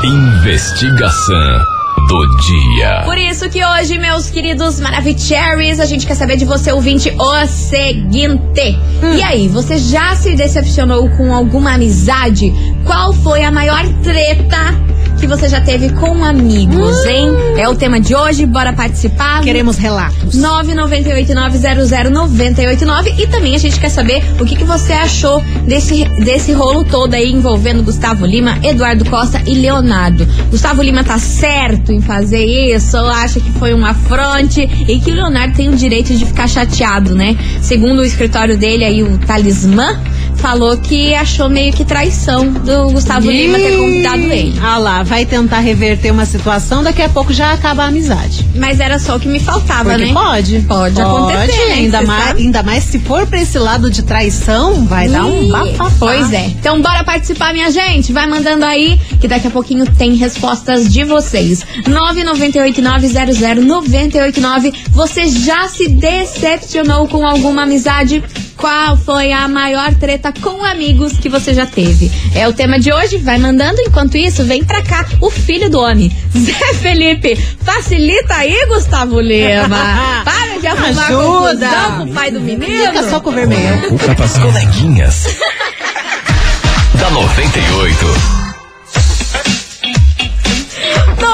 Investigação 0.04 1.66
do 2.08 2.38
dia. 2.42 3.02
Por 3.06 3.18
isso 3.18 3.50
que 3.50 3.66
hoje, 3.66 3.98
meus 3.98 4.30
queridos 4.30 4.80
Maravicheries, 4.80 5.80
a 5.80 5.86
gente 5.86 6.06
quer 6.06 6.14
saber 6.14 6.38
de 6.38 6.46
você, 6.46 6.72
ouvinte, 6.72 7.12
o 7.18 7.48
seguinte. 7.48 8.78
Hum. 9.02 9.16
E 9.16 9.24
aí, 9.24 9.48
você 9.48 9.80
já 9.80 10.16
se 10.16 10.36
decepcionou 10.36 11.10
com 11.18 11.34
alguma 11.34 11.74
amizade? 11.74 12.54
Qual 12.86 13.12
foi 13.14 13.44
a 13.44 13.52
maior 13.52 13.84
treta 14.04 14.91
que 15.22 15.28
você 15.28 15.48
já 15.48 15.62
teve 15.62 15.90
com 15.94 16.26
amigos, 16.26 16.98
Hum. 17.06 17.08
hein? 17.08 17.30
É 17.58 17.70
o 17.70 17.76
tema 17.76 18.00
de 18.00 18.16
hoje, 18.16 18.44
bora 18.46 18.74
participar. 18.74 19.42
Queremos 19.44 19.78
relatos. 19.78 20.36
998900989 20.36 23.20
e 23.20 23.28
também 23.28 23.54
a 23.56 23.60
gente 23.60 23.80
quer 23.80 23.90
saber 23.90 24.24
o 24.40 24.46
que, 24.46 24.56
que 24.56 24.64
você 24.64 24.94
achou 24.94 25.40
desse, 25.68 26.06
desse 26.24 26.52
rolo 26.54 26.84
todo 26.84 27.14
aí 27.14 27.32
envolvendo 27.32 27.84
Gustavo 27.84 28.26
Lima, 28.26 28.58
Eduardo 28.64 29.06
Costa 29.06 29.40
e 29.46 29.54
Leonardo. 29.54 30.26
Gustavo 30.50 30.82
Lima 30.82 31.04
tá 31.04 31.20
certo 31.20 31.92
em 31.92 32.02
fazer 32.02 32.44
isso 32.44 32.98
ou 32.98 33.08
acha 33.08 33.40
que 33.40 33.52
foi 33.54 33.74
um 33.76 33.86
afronte 33.86 34.62
e 34.88 35.00
que 35.00 35.12
o 35.12 35.14
Leonardo 35.14 35.54
tem 35.56 35.70
o 35.70 35.76
direito 35.76 36.16
de 36.16 36.26
ficar 36.26 36.48
chateado, 36.48 37.14
né? 37.16 37.38
Segundo 37.62 38.00
o 38.00 38.04
escritório 38.06 38.58
dele 38.58 38.84
aí, 38.84 39.04
o 39.04 39.20
Talismã, 39.20 40.00
falou 40.42 40.76
que 40.78 41.14
achou 41.14 41.48
meio 41.48 41.72
que 41.72 41.86
traição 41.86 42.52
do 42.52 42.90
Gustavo 42.92 43.30
Lima 43.30 43.60
ter 43.60 43.78
convidado 43.78 44.24
ele. 44.24 44.60
Ah 44.62 44.78
lá, 44.78 45.04
vai 45.04 45.26
tentar 45.26 45.60
reverter 45.60 46.12
uma 46.12 46.26
situação, 46.26 46.82
daqui 46.84 47.02
a 47.02 47.10
pouco 47.10 47.32
já 47.32 47.54
acaba 47.54 47.84
a 47.84 47.88
amizade. 47.88 48.46
Mas 48.56 48.80
era 48.80 48.98
só 48.98 49.18
o 49.18 49.20
que 49.20 49.28
me 49.28 49.40
faltava, 49.40 49.92
Porque 49.92 50.06
né? 50.06 50.14
pode. 50.14 50.62
Pode 50.62 51.00
acontecer, 51.00 51.68
né? 51.68 51.74
Ainda 51.76 52.02
mais, 52.02 52.24
sabe? 52.26 52.42
ainda 52.42 52.64
mais 52.64 52.84
se 52.84 52.98
for 53.00 53.28
pra 53.28 53.40
esse 53.40 53.60
lado 53.60 53.92
de 53.92 54.02
traição, 54.02 54.86
vai 54.86 55.08
dar 55.08 55.26
um 55.26 55.44
Ih, 55.44 55.52
bafafá. 55.52 55.96
Pois 56.00 56.34
é. 56.34 56.48
Então 56.48 56.82
bora 56.82 57.04
participar, 57.04 57.54
minha 57.54 57.70
gente. 57.70 58.12
Vai 58.12 58.26
mandando 58.28 58.66
aí, 58.66 59.00
que 59.20 59.28
daqui 59.28 59.46
a 59.48 59.52
pouquinho 59.52 59.86
tem 59.86 60.16
respostas 60.16 60.92
de 60.92 61.04
vocês. 61.04 61.64
998900989. 61.88 64.74
Você 64.92 65.28
já 65.30 65.68
se 65.68 65.88
decepcionou 65.88 67.08
com 67.08 67.28
alguma 67.28 67.62
amizade? 67.64 68.24
Qual 68.62 68.96
foi 68.96 69.32
a 69.32 69.48
maior 69.48 69.92
treta 69.96 70.32
com 70.32 70.64
amigos 70.64 71.14
que 71.18 71.28
você 71.28 71.52
já 71.52 71.66
teve? 71.66 72.12
É 72.36 72.48
o 72.48 72.54
tema 72.54 72.80
de 72.80 72.94
hoje. 72.94 73.18
Vai 73.18 73.40
mandando. 73.40 73.82
Enquanto 73.82 74.16
isso, 74.16 74.44
vem 74.46 74.64
pra 74.64 74.84
cá 74.84 75.04
o 75.20 75.32
filho 75.32 75.68
do 75.68 75.80
homem, 75.80 76.16
Zé 76.38 76.74
Felipe. 76.76 77.36
Facilita 77.36 78.36
aí, 78.36 78.68
Gustavo 78.68 79.20
Lima. 79.20 80.22
Para 80.24 80.60
de 80.60 80.68
arrumar 80.68 81.08
Ajuda. 81.08 81.68
confusão 81.68 81.98
com 81.98 82.04
o 82.04 82.14
pai 82.14 82.30
do 82.30 82.40
menino. 82.40 82.86
Fica 82.88 83.10
só 83.10 83.20
com 83.20 83.32
o 83.32 83.34
vermelho. 83.34 83.98
As 84.24 84.38
coleguinhas. 84.38 85.26
da 87.00 87.10
98. 87.10 88.41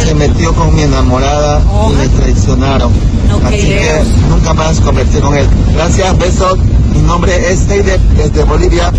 se 0.05 0.13
metió 0.15 0.53
con 0.53 0.73
mi 0.75 0.83
enamorada 0.83 1.61
Oh. 1.69 1.91
y 1.91 1.95
me 1.95 2.07
traicionaron. 2.09 2.91
No 3.27 3.37
Así 3.47 3.57
creo. 3.57 4.03
que 4.03 4.09
nunca 4.29 4.53
más 4.53 4.79
conversé 4.79 5.19
con 5.19 5.35
él. 5.35 5.47
Gracias, 5.73 6.17
besos. 6.19 6.59
Mi 6.93 7.01
nombre 7.01 7.51
es 7.51 7.67
Heide 7.69 7.97
desde 8.15 8.43
Bolivia. 8.43 8.91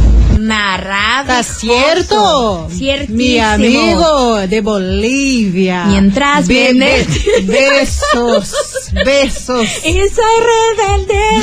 Tá 1.26 1.42
cierto. 1.44 2.66
Ciertísimo. 2.70 3.16
Mi 3.16 3.38
amigo 3.38 4.38
de 4.48 4.60
Bolivia. 4.60 5.84
Mientras 5.86 6.46
viene- 6.48 7.06
be- 7.06 7.42
besos, 7.46 8.52
besos. 9.04 9.66
Y 9.84 9.92
soy 9.92 10.38
rebelde. 10.76 11.14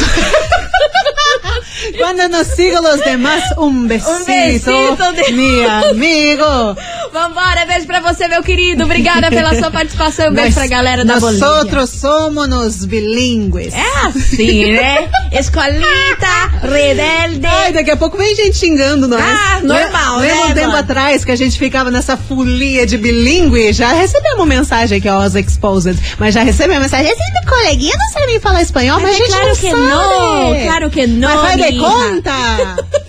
Cuando 1.98 2.28
nos 2.30 2.48
sigo 2.48 2.82
los 2.82 3.00
demás, 3.04 3.44
un 3.58 3.88
besito. 3.88 4.26
besito 4.28 5.12
de- 5.14 5.34
Mi 5.34 5.64
amigo. 5.64 6.76
Vambora, 7.12 7.66
beijo 7.66 7.88
pra 7.88 8.00
você, 8.02 8.28
meu 8.28 8.44
querido. 8.44 8.84
Obrigada 8.84 9.30
pela 9.30 9.56
sua 9.58 9.72
participação. 9.72 10.32
Beijo 10.32 10.54
pra 10.54 10.68
galera 10.68 11.04
da 11.04 11.20
Bolívia. 11.20 11.48
Nosotros 11.48 11.90
somos 11.90 12.48
os 12.50 12.86
bilíngues. 12.86 13.74
É 13.74 14.08
assim, 14.08 14.72
né? 14.74 15.10
Escolita, 15.32 16.28
rebelde. 16.62 17.46
Ai, 17.46 17.74
daqui 17.74 17.92
a 17.92 17.98
pouco 17.98 18.18
vem 18.18 18.36
gente 18.36 18.58
xingando 18.58 19.08
nós. 19.08 19.22
Ah, 19.22 19.60
normal, 19.64 20.20
Lembra 20.20 20.36
né, 20.36 20.42
um 20.44 20.54
tempo 20.54 20.68
mano? 20.68 20.78
atrás 20.78 21.26
que 21.26 21.32
a 21.32 21.36
gente 21.36 21.58
ficava 21.58 21.90
nessa 21.92 22.16
folia 22.16 22.86
de 22.86 22.98
bilíngue? 22.98 23.74
Já 23.74 23.92
recebemos 23.94 24.48
mensagem 24.48 24.98
aqui, 25.00 25.10
ó, 25.10 25.20
os 25.26 25.36
Exposed. 25.36 25.98
Mas 26.20 26.34
já 26.36 26.44
recebemos 26.44 26.84
mensagem. 26.84 27.12
Esse 27.12 27.22
meu 27.34 27.52
coleguinha 27.58 27.96
não 27.98 28.10
sabe 28.12 28.26
nem 28.28 28.40
falar 28.40 28.62
espanhol, 28.62 29.00
mas, 29.00 29.18
Mas 29.18 29.20
a 29.20 29.24
é 29.24 29.26
gente 29.26 29.30
claro 29.30 29.48
não 29.48 29.56
que 29.56 29.72
sabe. 29.72 29.82
não, 29.82 30.64
claro 30.64 30.90
que 30.90 31.08
não, 31.08 31.36
Mas 31.36 31.42
faz 31.42 31.72
de 31.74 31.80
conta, 31.80 32.32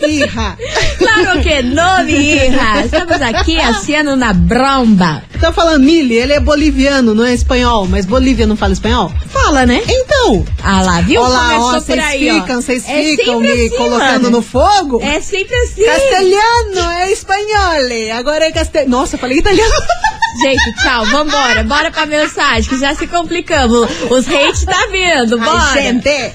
hija. 0.07 0.57
Claro 0.99 1.41
que 1.43 1.63
não, 1.63 2.05
minha 2.05 2.47
hija. 2.47 2.85
Estamos 2.85 3.21
aqui 3.23 3.61
haciendo 3.91 4.15
na 4.15 4.33
bromba. 4.33 5.21
Tô 5.41 5.53
falando 5.53 5.83
Mili, 5.83 6.15
ele 6.15 6.33
é 6.33 6.39
boliviano, 6.39 7.13
não 7.13 7.25
é 7.25 7.35
espanhol. 7.35 7.89
Mas 7.89 8.07
Bolívia 8.07 8.47
não 8.47 8.55
fala 8.57 8.73
espanhol? 8.73 9.11
Fala, 9.29 9.67
né? 9.67 9.83
Então, 9.89 10.45
Ah 10.63 10.83
lá, 10.83 11.01
viu? 11.01 11.21
olá, 11.21 11.59
ó, 11.59 11.73
vocês 11.73 12.05
ficam, 12.13 12.61
vocês 12.63 12.85
É 12.89 13.03
ficam 13.17 13.41
me 13.41 13.51
assim, 13.51 13.71
colocando 13.71 14.23
mano. 14.25 14.31
no 14.31 14.43
fogo? 14.43 15.01
É 15.03 15.21
sempre 15.21 15.55
assim. 15.57 15.83
Castelhano, 15.85 16.91
é 17.01 17.11
espanhol. 17.11 18.17
Agora 18.17 18.45
é 18.45 18.53
castelhano. 18.53 18.91
Nossa, 18.93 19.17
eu 19.17 19.21
falei 19.21 19.39
italiano. 19.39 19.73
Gente, 20.39 20.73
tchau, 20.81 21.05
vambora. 21.07 21.65
Bora 21.65 21.91
pra 21.91 22.07
mensagem, 22.07 22.69
que 22.69 22.79
já 22.79 22.95
se 22.95 23.07
complicamos. 23.07 23.89
Os 24.11 24.29
hates 24.29 24.65
tá 24.65 24.87
vindo, 24.91 25.39
bora. 25.39 25.59
Ai, 25.59 25.83
gente. 25.83 26.33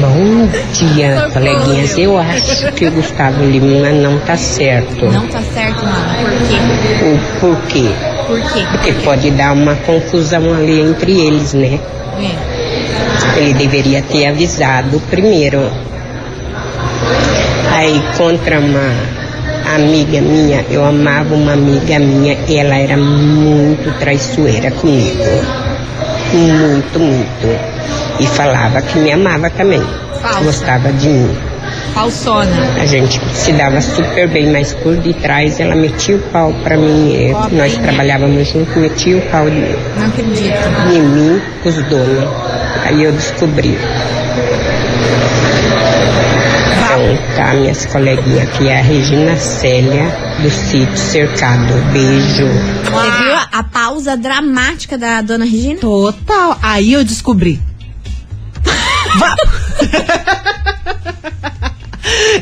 Bom 0.00 0.48
dia, 0.72 1.30
coleguinhas. 1.32 1.96
Eu 1.96 2.18
acho 2.18 2.72
que 2.72 2.86
o 2.86 2.90
Gustavo 2.92 3.42
Lima 3.44 3.90
não 3.90 4.18
tá 4.20 4.36
certo. 4.36 5.06
Não 5.06 5.26
tá 5.28 5.40
certo, 5.54 5.84
mano. 5.84 6.06
O 7.02 7.40
por 7.40 7.56
quê? 7.68 7.88
Por 8.26 8.40
quê? 8.40 8.46
Por 8.46 8.52
quê? 8.52 8.66
Porque 8.70 8.92
pode 9.04 9.30
dar 9.30 9.52
uma 9.52 9.74
confusão 9.76 10.52
ali 10.52 10.80
entre 10.80 11.12
eles, 11.12 11.54
né? 11.54 11.80
É. 12.18 13.38
Ele 13.38 13.54
deveria 13.54 14.02
ter 14.02 14.26
avisado 14.26 15.00
primeiro. 15.10 15.70
Aí 17.72 18.02
contra 18.16 18.58
uma 18.58 19.15
amiga 19.74 20.20
minha, 20.20 20.64
eu 20.70 20.84
amava 20.84 21.34
uma 21.34 21.52
amiga 21.52 21.98
minha 21.98 22.36
e 22.48 22.56
ela 22.56 22.76
era 22.76 22.96
muito 22.96 23.90
traiçoeira 23.98 24.70
comigo. 24.70 25.24
Muito, 26.32 26.98
muito. 26.98 27.58
E 28.20 28.26
falava 28.26 28.80
que 28.82 28.98
me 28.98 29.12
amava 29.12 29.50
também. 29.50 29.82
Falsa. 30.20 30.40
Gostava 30.40 30.92
de 30.92 31.08
mim. 31.08 31.36
Falsona. 31.94 32.74
A 32.80 32.86
gente 32.86 33.20
se 33.34 33.52
dava 33.52 33.80
super 33.80 34.28
bem, 34.28 34.50
mas 34.52 34.72
por 34.74 34.94
detrás 34.96 35.58
ela 35.60 35.74
metia 35.74 36.16
o 36.16 36.18
pau 36.30 36.52
pra 36.62 36.76
mim. 36.76 37.32
Nós 37.52 37.76
trabalhávamos 37.78 38.48
juntos, 38.48 38.74
metia 38.76 39.16
o 39.16 39.22
pau 39.22 39.48
de, 39.48 39.76
Não 39.98 40.06
acredito. 40.06 40.92
em 40.92 41.00
mim, 41.02 41.40
com 41.62 41.68
os 41.68 41.76
donos. 41.84 42.28
Aí 42.84 43.02
eu 43.02 43.12
descobri. 43.12 43.78
Então, 46.98 47.36
tá, 47.36 47.52
minhas 47.54 47.84
coleguinhas 47.86 48.48
aqui 48.48 48.68
é 48.68 48.78
a 48.78 48.82
Regina 48.82 49.36
Célia, 49.36 50.04
do 50.40 50.50
sítio 50.50 50.96
Cercado. 50.96 51.74
Beijo. 51.92 52.46
Você 52.84 53.22
viu 53.22 53.34
a, 53.34 53.48
a 53.52 53.62
pausa 53.62 54.16
dramática 54.16 54.96
da 54.96 55.20
dona 55.20 55.44
Regina? 55.44 55.78
Total. 55.80 56.58
Aí 56.62 56.92
eu 56.94 57.04
descobri. 57.04 57.60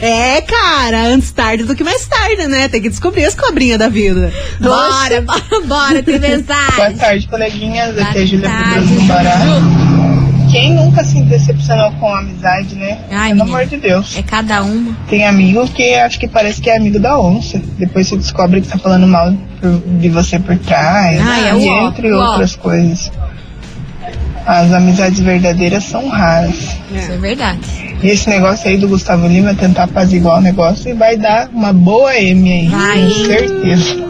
É, 0.00 0.42
cara, 0.42 1.06
antes 1.06 1.32
tarde 1.32 1.64
do 1.64 1.75
que 1.75 1.82
mais 1.82 2.06
tarde, 2.06 2.46
né? 2.46 2.68
Tem 2.68 2.82
que 2.82 2.90
descobrir 2.90 3.25
as 3.25 3.34
cobrinhas 3.34 3.78
da 3.78 3.88
vida. 3.88 4.30
Bora, 4.61 5.23
bora, 5.23 5.61
bora, 5.64 6.02
tem 6.02 6.18
Boa 6.20 6.30
mensagem. 6.37 6.96
tarde, 6.96 7.26
coleguinhas. 7.28 7.96
Aqui 7.99 8.18
é 8.18 8.26
Boa 8.26 8.26
Júlia 8.26 8.49
do 8.49 9.06
Pará. 9.08 9.93
Quem 10.54 10.73
nunca 10.73 11.02
se 11.02 11.20
decepcionou 11.25 11.90
com 11.99 12.06
a 12.14 12.20
amizade, 12.20 12.76
né? 12.76 12.96
Ai, 13.11 13.30
Pelo 13.30 13.42
amor 13.42 13.66
de 13.66 13.76
Deus. 13.76 14.16
É 14.16 14.23
cada 14.23 14.62
uma. 14.62 14.96
Tem 15.08 15.26
amigo 15.26 15.66
que 15.66 15.94
acho 15.96 16.16
que 16.16 16.28
parece 16.28 16.61
que 16.61 16.70
é 16.70 16.76
amigo 16.76 17.00
da 17.00 17.18
onça. 17.18 17.61
Depois 17.76 18.06
você 18.06 18.16
descobre 18.16 18.61
que 18.61 18.68
tá 18.68 18.78
falando 18.78 19.04
mal 19.08 19.34
de 19.99 20.08
você 20.08 20.38
por 20.38 20.56
trás. 20.58 21.20
Ai, 21.20 21.49
é 21.49 21.56
e 21.56 21.68
ó, 21.68 21.88
entre 21.88 22.12
ó. 22.12 22.30
outras 22.30 22.54
coisas. 22.54 23.11
As 24.46 24.73
amizades 24.73 25.18
verdadeiras 25.18 25.82
são 25.82 26.08
raras. 26.08 26.76
Isso 26.94 27.11
é 27.11 27.16
verdade. 27.16 27.96
E 28.00 28.06
esse 28.06 28.30
negócio 28.30 28.70
aí 28.70 28.76
do 28.76 28.87
Gustavo 28.87 29.26
Lima 29.26 29.54
tentar 29.54 29.84
apaziguar 29.84 30.38
o 30.38 30.40
negócio 30.40 30.88
e 30.88 30.94
vai 30.94 31.16
dar 31.16 31.49
uma 31.52 31.73
boa 31.73 32.16
M 32.16 32.52
aí. 32.52 32.68
Vai. 32.68 33.02
Com 33.02 33.11
certeza. 33.11 34.04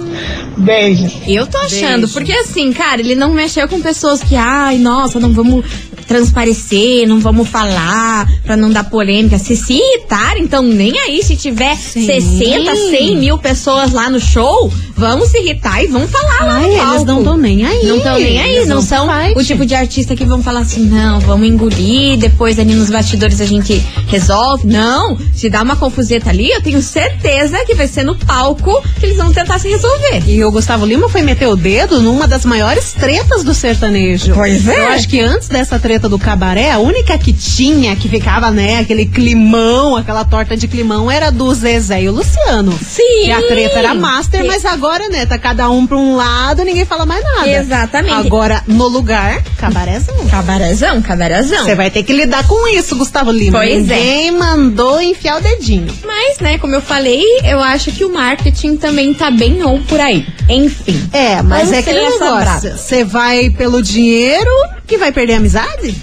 Beijos. 0.57 1.13
Eu 1.27 1.47
tô 1.47 1.59
achando, 1.59 2.01
Beijo. 2.07 2.13
porque 2.13 2.33
assim, 2.33 2.73
cara, 2.73 3.01
ele 3.01 3.15
não 3.15 3.33
mexeu 3.33 3.69
com 3.69 3.81
pessoas 3.81 4.23
que, 4.23 4.37
ai, 4.37 4.79
nossa, 4.79 5.19
não 5.21 5.33
vamos 5.33 5.65
transparecer, 6.07 7.07
não 7.09 7.19
vamos 7.19 7.49
falar, 7.49 8.29
pra 8.45 8.57
não 8.57 8.71
dar 8.71 8.85
polêmica. 8.85 9.39
Se 9.39 9.57
se 9.57 9.75
irritar, 9.75 10.37
então 10.39 10.63
nem 10.63 10.99
aí, 11.01 11.23
se 11.23 11.35
tiver 11.37 11.77
Sim. 11.77 12.07
60, 12.07 12.75
100 12.77 13.17
mil 13.17 13.39
pessoas 13.39 13.93
lá 13.93 14.09
no 14.11 14.21
show, 14.21 14.73
vamos 14.97 15.29
se 15.31 15.39
irritar 15.39 15.83
e 15.83 15.87
vamos 15.87 16.11
falar 16.11 16.45
lá 16.45 16.55
Ai, 16.57 16.63
no 16.63 16.69
eles 16.69 16.83
palco. 16.83 17.05
não 17.07 17.19
estão 17.19 17.37
nem 17.37 17.65
aí. 17.67 17.87
Não 17.87 17.97
estão 17.97 18.19
nem 18.19 18.39
aí, 18.41 18.57
Eles 18.57 18.69
não 18.69 18.81
são 18.83 19.09
fight. 19.09 19.39
o 19.39 19.45
tipo 19.45 19.67
de 19.67 19.75
artista 19.75 20.15
que 20.15 20.25
vão 20.25 20.43
falar 20.43 20.61
assim, 20.61 20.85
não, 20.85 21.21
vamos 21.21 21.47
engolir, 21.49 22.17
depois 22.19 22.59
ali 22.59 22.75
nos 22.75 22.91
bastidores 22.91 23.41
a 23.41 23.47
gente 23.47 23.83
resolve. 24.09 24.67
Não, 24.67 25.17
se 25.35 25.49
dá 25.51 25.63
uma 25.63 25.75
confuseta 25.77 26.31
ali, 26.31 26.51
eu 26.51 26.63
tenho 26.63 26.81
certeza 26.83 27.65
que 27.65 27.75
vai 27.75 27.89
ser 27.89 28.05
no 28.05 28.15
palco 28.15 28.83
que 29.01 29.07
eles 29.07 29.17
vão 29.17 29.33
tentar 29.33 29.59
se 29.59 29.69
resolver. 29.69 30.23
E 30.29 30.44
o 30.45 30.51
Gustavo 30.51 30.85
Lima 30.87 31.09
foi 31.09 31.23
meter 31.23 31.47
o 31.49 31.57
dedo 31.57 32.01
numa 32.01 32.27
das 32.27 32.45
maiores 32.45 32.93
tretas 32.93 33.43
do 33.43 33.55
sertanejo. 33.55 34.35
Pois 34.35 34.67
é. 34.69 34.79
Eu 34.79 34.89
acho 34.89 35.09
que 35.09 35.21
antes 35.21 35.49
dessa 35.49 35.79
treta 35.79 36.09
do 36.09 36.19
cabaré, 36.19 36.71
a 36.71 36.79
única 36.79 37.17
que 37.19 37.33
tinha, 37.33 37.95
que 37.97 38.09
ficava, 38.09 38.51
né, 38.51 38.79
aquele 38.79 39.07
climão, 39.07 39.97
aquela 39.97 40.25
torta 40.25 40.57
de 40.57 40.69
climão, 40.69 41.11
era 41.11 41.31
do 41.31 41.53
Zezé 41.55 42.03
e 42.03 42.09
o 42.09 42.13
Luciano. 42.13 42.79
Sim. 42.83 43.27
E 43.27 43.33
a 43.33 43.41
treta 43.43 43.79
era 43.79 43.95
master, 43.95 44.43
Sim. 44.43 44.47
mas 44.47 44.65
agora, 44.65 45.09
né, 45.09 45.27
tá 45.27 45.39
cada 45.39 45.69
um 45.71 45.87
pra 45.87 45.97
um 45.97 46.17
lado, 46.17 46.65
ninguém 46.65 46.85
fala 46.85 47.07
mais 47.07 47.25
nada. 47.25 47.49
Exatamente. 47.49 48.27
Agora, 48.27 48.63
no 48.67 48.89
lugar, 48.89 49.43
cabarézão. 49.59 50.15
Cabarezão, 50.31 51.03
cabarezão. 51.03 51.65
Você 51.65 51.75
vai 51.75 51.91
ter 51.91 52.03
que 52.03 52.13
lidar 52.13 52.47
com 52.47 52.69
isso, 52.69 52.97
Gustavo 52.97 53.31
Lima. 53.31 53.59
Pois 53.59 53.71
é. 53.71 53.95
Ninguém 53.95 54.31
mandou 54.33 55.01
enfiar 55.01 55.39
o 55.39 55.43
dedinho. 55.43 55.93
Mas, 56.05 56.39
né, 56.39 56.59
como 56.59 56.75
eu 56.75 56.81
falei, 56.81 57.23
eu 57.45 57.61
acho 57.61 57.93
que 57.93 58.05
o 58.05 58.13
marketing 58.13 58.77
também 58.77 59.15
tá 59.15 59.31
bem 59.31 59.63
ou 59.63 59.81
por 59.81 60.01
aí. 60.01 60.27
Enfim. 60.49 61.09
É, 61.13 61.43
mas 61.43 61.73
é 61.73 61.79
aquele 61.79 62.09
negócio. 62.09 62.77
Você 62.77 63.05
vai 63.05 63.51
pelo 63.51 63.83
dinheiro 63.83 64.51
e 64.91 64.97
vai 64.97 65.13
perder 65.13 65.35
a 65.35 65.37
amizade? 65.39 65.95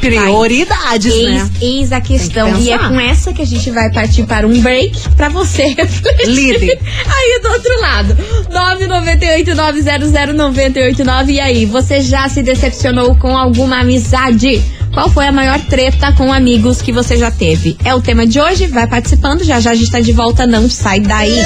Prioridades, 0.00 1.14
né? 1.14 1.50
Eis, 1.60 1.60
eis 1.60 1.92
a 1.92 2.00
questão. 2.00 2.54
Que 2.54 2.62
E 2.62 2.70
é 2.70 2.78
com 2.78 2.98
essa 2.98 3.34
que 3.34 3.42
a 3.42 3.46
gente 3.46 3.70
vai 3.70 3.92
partir 3.92 4.24
para 4.24 4.46
um 4.46 4.60
break 4.60 5.10
pra 5.10 5.28
você 5.28 5.64
refletir. 5.76 6.26
Lide. 6.26 6.78
Aí 7.06 7.40
do 7.42 7.48
outro 7.50 7.80
lado. 7.80 8.16
998-900-989. 8.50 11.28
E 11.28 11.40
aí, 11.40 11.66
você 11.66 12.00
já 12.00 12.26
se 12.28 12.42
decepcionou 12.42 13.14
com 13.16 13.36
alguma 13.36 13.80
amizade? 13.80 14.62
qual 14.92 15.08
foi 15.08 15.26
a 15.26 15.32
maior 15.32 15.58
treta 15.60 16.12
com 16.12 16.32
amigos 16.32 16.82
que 16.82 16.92
você 16.92 17.16
já 17.16 17.30
teve. 17.30 17.76
É 17.84 17.94
o 17.94 18.00
tema 18.00 18.26
de 18.26 18.40
hoje, 18.40 18.66
vai 18.66 18.86
participando, 18.86 19.44
já 19.44 19.60
já 19.60 19.70
a 19.70 19.74
gente 19.74 19.90
tá 19.90 20.00
de 20.00 20.12
volta, 20.12 20.46
não 20.46 20.68
sai 20.68 21.00
daí. 21.00 21.36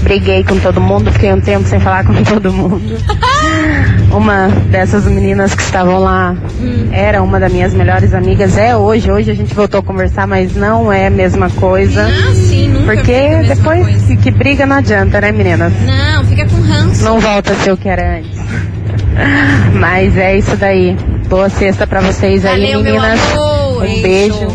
briguei 0.02 0.44
com 0.44 0.58
todo 0.60 0.82
mundo, 0.82 1.12
fiquei 1.12 1.32
um 1.32 1.42
tempo 1.42 1.68
sem 1.68 1.80
falar 1.80 2.06
com 2.06 2.14
todo 2.24 2.52
mundo. 2.52 2.98
Uma 4.16 4.48
dessas 4.72 5.04
meninas 5.06 5.54
que 5.54 5.62
estavam 5.62 6.00
lá 6.00 6.38
era 6.94 7.22
uma 7.22 7.38
das 7.38 7.52
minhas 7.52 7.74
melhores 7.74 8.14
amigas, 8.14 8.58
é 8.58 8.76
hoje. 8.76 9.12
Hoje 9.12 9.30
a 9.30 9.34
gente 9.34 9.54
voltou 9.54 9.82
a 9.82 9.84
conversar, 9.84 10.26
mas 10.26 10.56
não 10.56 10.92
é 10.92 11.08
a 11.08 11.10
mesma 11.10 11.50
coisa. 11.50 12.08
Ah, 12.08 12.34
sim, 12.34 12.70
nunca 12.70 12.94
Porque 12.94 13.44
depois 13.48 13.84
coisa. 13.84 14.16
que, 14.16 14.32
briga 14.32 14.66
não 14.66 14.78
adianta, 14.78 15.20
né, 15.20 15.34
meninas? 15.34 15.74
Não, 15.82 16.24
fica 16.24 16.48
com 16.48 16.62
ranço. 16.62 17.04
Não 17.04 17.20
volta 17.20 17.52
a 17.52 17.56
ser 17.56 17.74
o 17.74 17.78
que 17.78 17.90
era 17.90 18.20
antes. 18.20 18.40
Mas 19.78 20.18
é 20.18 20.38
isso 20.38 20.56
daí. 20.56 20.96
Boa 21.28 21.50
sexta 21.50 21.86
pra 21.86 22.00
vocês 22.00 22.46
aí, 22.46 22.72
Valeu, 22.72 22.84
meninas. 22.84 23.20
Um 23.82 24.02
beijo. 24.02 24.48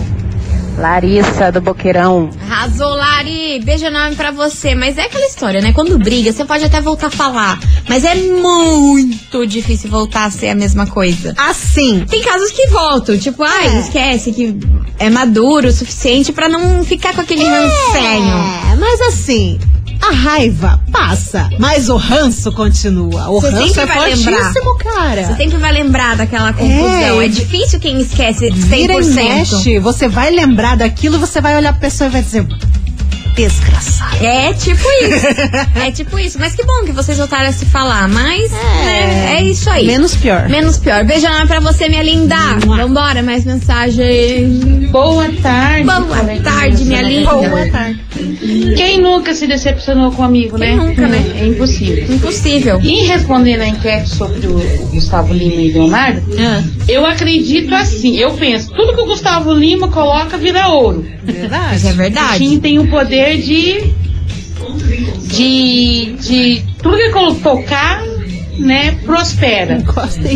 Larissa 0.78 1.52
do 1.52 1.60
Boqueirão. 1.60 2.30
Arrasou, 2.60 2.90
Lari. 2.94 3.58
Beijo 3.64 3.86
enorme 3.86 4.14
pra 4.16 4.30
você. 4.30 4.74
Mas 4.74 4.98
é 4.98 5.04
aquela 5.06 5.24
história, 5.26 5.62
né? 5.62 5.72
Quando 5.72 5.98
briga, 5.98 6.30
você 6.30 6.44
pode 6.44 6.62
até 6.62 6.78
voltar 6.78 7.06
a 7.06 7.10
falar. 7.10 7.58
Mas 7.88 8.04
é 8.04 8.14
muito 8.14 9.46
difícil 9.46 9.88
voltar 9.88 10.26
a 10.26 10.30
ser 10.30 10.48
a 10.50 10.54
mesma 10.54 10.86
coisa. 10.86 11.32
Assim. 11.38 12.04
Tem 12.04 12.20
casos 12.22 12.50
que 12.50 12.66
voltam, 12.66 13.16
tipo, 13.16 13.42
ai, 13.42 13.66
É. 13.76 13.80
esquece 13.80 14.32
que 14.32 14.54
é 14.98 15.08
maduro 15.08 15.68
o 15.68 15.72
suficiente 15.72 16.32
pra 16.34 16.50
não 16.50 16.84
ficar 16.84 17.14
com 17.14 17.22
aquele 17.22 17.44
rancenho. 17.44 18.36
É, 18.72 18.76
mas 18.76 19.00
assim, 19.02 19.58
a 20.10 20.12
raiva 20.12 20.80
passa, 20.92 21.48
mas 21.58 21.88
o 21.88 21.96
ranço 21.96 22.50
continua. 22.52 23.28
O 23.30 23.40
Você 23.40 23.50
ranço 23.50 23.74
sempre 23.74 23.82
é 23.82 23.86
vai 23.98 24.14
lembrar. 24.14 24.36
fortíssimo, 24.42 24.78
cara. 24.78 25.24
Você 25.26 25.36
sempre 25.36 25.58
vai 25.58 25.72
lembrar 25.72 26.16
daquela 26.16 26.52
confusão. 26.52 27.20
É, 27.22 27.26
e- 27.26 27.28
difícil 27.28 27.78
quem 27.80 28.00
esquece 28.00 28.46
100%. 28.50 28.52
Vira 28.54 28.94
e 28.94 29.04
mexe, 29.06 29.78
você 29.78 30.08
vai 30.08 30.30
lembrar 30.30 30.76
daquilo, 30.76 31.18
você 31.18 31.40
vai 31.40 31.56
olhar 31.56 31.72
pra 31.72 31.80
pessoa 31.82 32.08
e 32.08 32.10
vai 32.10 32.22
dizer, 32.22 32.46
desgraçado. 33.36 34.24
É 34.24 34.52
tipo 34.52 34.82
isso. 35.02 35.26
é 35.76 35.90
tipo 35.92 36.18
isso. 36.18 36.38
Mas 36.38 36.54
que 36.54 36.64
bom 36.64 36.82
que 36.84 36.92
vocês 36.92 37.16
voltaram 37.16 37.48
a 37.48 37.52
se 37.52 37.64
falar. 37.66 38.08
Mas, 38.08 38.50
né, 38.50 39.36
é 39.38 39.42
isso 39.44 39.70
aí. 39.70 39.86
Menos 39.86 40.14
pior. 40.16 40.48
Menos 40.48 40.76
pior. 40.78 41.08
Enorme 41.08 41.46
pra 41.46 41.60
você, 41.60 41.88
minha 41.88 42.02
linda. 42.02 42.36
Vambora, 42.66 43.22
mais 43.22 43.44
mensagem. 43.44 44.88
Boa 44.90 45.28
tarde. 45.42 45.84
Boa 45.84 46.40
tarde, 46.42 46.84
minha 46.84 47.02
da 47.02 47.08
linda. 47.08 47.32
98. 47.32 48.09
Quem 48.76 49.00
nunca 49.00 49.34
se 49.34 49.46
decepcionou 49.46 50.10
com 50.12 50.22
um 50.22 50.24
amigo, 50.24 50.58
Quem 50.58 50.76
né? 50.76 50.82
nunca, 50.82 51.06
né? 51.06 51.22
É 51.40 51.46
impossível. 51.46 52.14
Impossível. 52.14 52.80
E 52.82 53.04
respondendo 53.06 53.60
a 53.62 53.68
enquete 53.68 54.08
sobre 54.10 54.46
o 54.46 54.58
Gustavo 54.92 55.32
Lima 55.32 55.60
e 55.60 55.72
Leonardo, 55.72 56.22
Ah, 56.38 56.62
eu 56.88 57.04
acredito 57.06 57.74
assim, 57.74 58.16
eu 58.16 58.32
penso, 58.32 58.70
tudo 58.72 58.94
que 58.94 59.00
o 59.00 59.06
Gustavo 59.06 59.52
Lima 59.52 59.88
coloca 59.88 60.36
vira 60.38 60.68
ouro. 60.68 61.04
Verdade. 61.22 61.64
Mas 61.70 61.84
é 61.84 61.92
O 61.92 61.94
verdade. 61.94 62.38
Tim 62.38 62.58
tem 62.60 62.78
o 62.78 62.88
poder 62.88 63.38
de. 63.38 63.92
de. 65.28 66.14
de. 66.20 66.62
tudo 66.82 66.96
que 66.96 67.02
ele 67.02 67.34
tocar, 67.36 68.02
né, 68.58 68.92
prospera. 69.04 69.82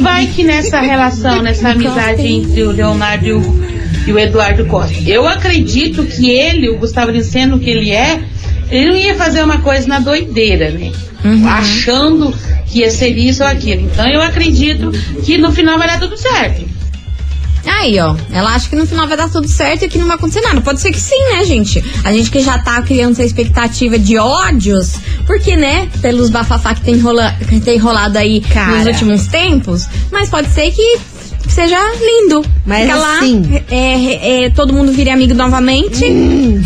Vai 0.00 0.26
que 0.28 0.42
nessa 0.44 0.80
relação, 0.80 1.42
nessa 1.42 1.70
amizade 1.70 2.26
entre 2.26 2.62
o 2.62 2.70
Leonardo 2.70 3.26
e 3.26 3.32
o, 3.32 3.64
e 4.06 4.12
o 4.12 4.18
Eduardo 4.18 4.64
Costa. 4.66 4.94
Eu 5.06 5.26
acredito 5.26 6.04
que 6.04 6.30
ele, 6.30 6.68
o 6.68 6.78
Gustavo 6.78 7.10
Lima, 7.10 7.24
sendo 7.24 7.56
o 7.56 7.60
que 7.60 7.70
ele 7.70 7.90
é, 7.90 8.22
ele 8.70 8.86
não 8.86 8.96
ia 8.96 9.14
fazer 9.14 9.42
uma 9.42 9.58
coisa 9.58 9.86
na 9.86 9.98
doideira, 9.98 10.70
né? 10.70 10.92
Achando 11.48 12.34
que 12.66 12.80
ia 12.80 12.90
ser 12.90 13.16
isso 13.16 13.42
ou 13.42 13.48
aquilo. 13.48 13.82
Então 13.82 14.06
eu 14.08 14.20
acredito 14.20 14.90
que 15.24 15.38
no 15.38 15.52
final 15.52 15.78
vai 15.78 15.88
dar 15.88 15.98
tudo 15.98 16.16
certo. 16.16 16.64
Aí, 17.66 17.98
ó. 17.98 18.14
Ela 18.30 18.54
acha 18.54 18.68
que 18.68 18.76
no 18.76 18.86
final 18.86 19.08
vai 19.08 19.16
dar 19.16 19.30
tudo 19.30 19.48
certo 19.48 19.84
e 19.84 19.88
que 19.88 19.98
não 19.98 20.06
vai 20.06 20.16
acontecer 20.16 20.40
nada. 20.42 20.60
Pode 20.60 20.80
ser 20.80 20.90
que 20.90 21.00
sim, 21.00 21.18
né, 21.32 21.44
gente? 21.44 21.82
A 22.04 22.12
gente 22.12 22.30
que 22.30 22.40
já 22.42 22.58
tá 22.58 22.80
criando 22.82 23.12
essa 23.12 23.24
expectativa 23.24 23.98
de 23.98 24.18
ódios, 24.18 24.96
porque, 25.26 25.56
né, 25.56 25.88
pelos 26.02 26.28
bafafá 26.28 26.74
que 26.74 26.82
tem, 26.82 26.98
rola, 26.98 27.34
que 27.48 27.60
tem 27.60 27.78
rolado 27.78 28.18
aí 28.18 28.40
Cara. 28.40 28.76
nos 28.76 28.86
últimos 28.86 29.26
tempos, 29.26 29.86
mas 30.12 30.28
pode 30.28 30.50
ser 30.50 30.70
que 30.72 30.98
seja 31.48 31.78
lindo. 32.00 32.44
Mas 32.66 32.82
Fica 32.86 32.96
lá, 32.96 33.16
assim- 33.18 33.62
é, 33.70 34.44
é, 34.44 34.50
todo 34.50 34.72
mundo 34.72 34.90
vire 34.92 35.10
amigo 35.10 35.34
novamente. 35.34 36.00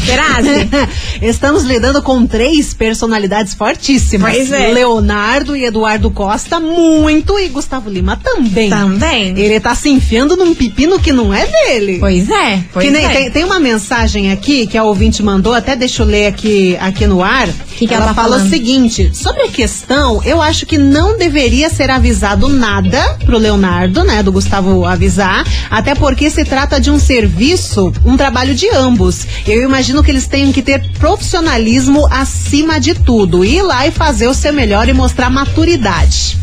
Grazi. 0.06 0.68
Estamos 1.20 1.64
lidando 1.64 2.00
com 2.02 2.24
três 2.26 2.72
personalidades 2.72 3.54
fortíssimas. 3.54 4.32
Pois 4.34 4.52
é. 4.52 4.72
Leonardo 4.72 5.56
e 5.56 5.64
Eduardo 5.64 6.10
Costa, 6.10 6.60
muito, 6.60 7.38
e 7.38 7.48
Gustavo 7.48 7.90
Lima 7.90 8.16
também. 8.22 8.70
Também. 8.70 9.38
Ele 9.38 9.58
tá 9.58 9.74
se 9.74 9.88
enfiando 9.90 10.36
num 10.36 10.54
pepino 10.54 10.98
que 11.00 11.12
não 11.12 11.34
é 11.34 11.46
dele. 11.46 11.98
Pois 11.98 12.28
é, 12.30 12.60
pois 12.72 12.84
que 12.86 12.90
nem- 12.92 13.04
é. 13.04 13.08
tem, 13.08 13.30
tem 13.30 13.44
uma 13.44 13.58
mensagem 13.58 14.30
aqui 14.30 14.66
que 14.66 14.78
a 14.78 14.84
ouvinte 14.84 15.22
mandou, 15.22 15.52
até 15.54 15.74
deixa 15.74 16.02
eu 16.02 16.06
ler 16.06 16.26
aqui, 16.26 16.76
aqui 16.80 17.06
no 17.06 17.22
ar. 17.22 17.48
Que 17.76 17.86
que 17.86 17.94
ela 17.94 18.06
tá 18.06 18.14
fala 18.14 18.30
falando? 18.36 18.46
o 18.46 18.50
seguinte: 18.50 19.10
sobre 19.14 19.42
a 19.42 19.48
questão, 19.48 20.20
eu 20.24 20.42
acho 20.42 20.66
que 20.66 20.76
não 20.78 21.16
deveria 21.16 21.70
ser 21.70 21.90
avisado 21.90 22.48
nada 22.48 23.16
pro 23.24 23.38
Leonardo, 23.38 24.02
né? 24.02 24.20
Do 24.22 24.32
Gustavo 24.32 24.84
avisar, 24.84 25.44
até 25.70 25.87
porque 25.94 26.30
se 26.30 26.44
trata 26.44 26.80
de 26.80 26.90
um 26.90 26.98
serviço, 26.98 27.92
um 28.04 28.16
trabalho 28.16 28.54
de 28.54 28.68
ambos. 28.70 29.26
Eu 29.46 29.62
imagino 29.62 30.02
que 30.02 30.10
eles 30.10 30.26
tenham 30.26 30.52
que 30.52 30.62
ter 30.62 30.82
profissionalismo 30.98 32.06
acima 32.10 32.78
de 32.80 32.94
tudo. 32.94 33.44
Ir 33.44 33.62
lá 33.62 33.86
e 33.86 33.90
fazer 33.90 34.26
o 34.28 34.34
seu 34.34 34.52
melhor 34.52 34.88
e 34.88 34.92
mostrar 34.92 35.30
maturidade. 35.30 36.36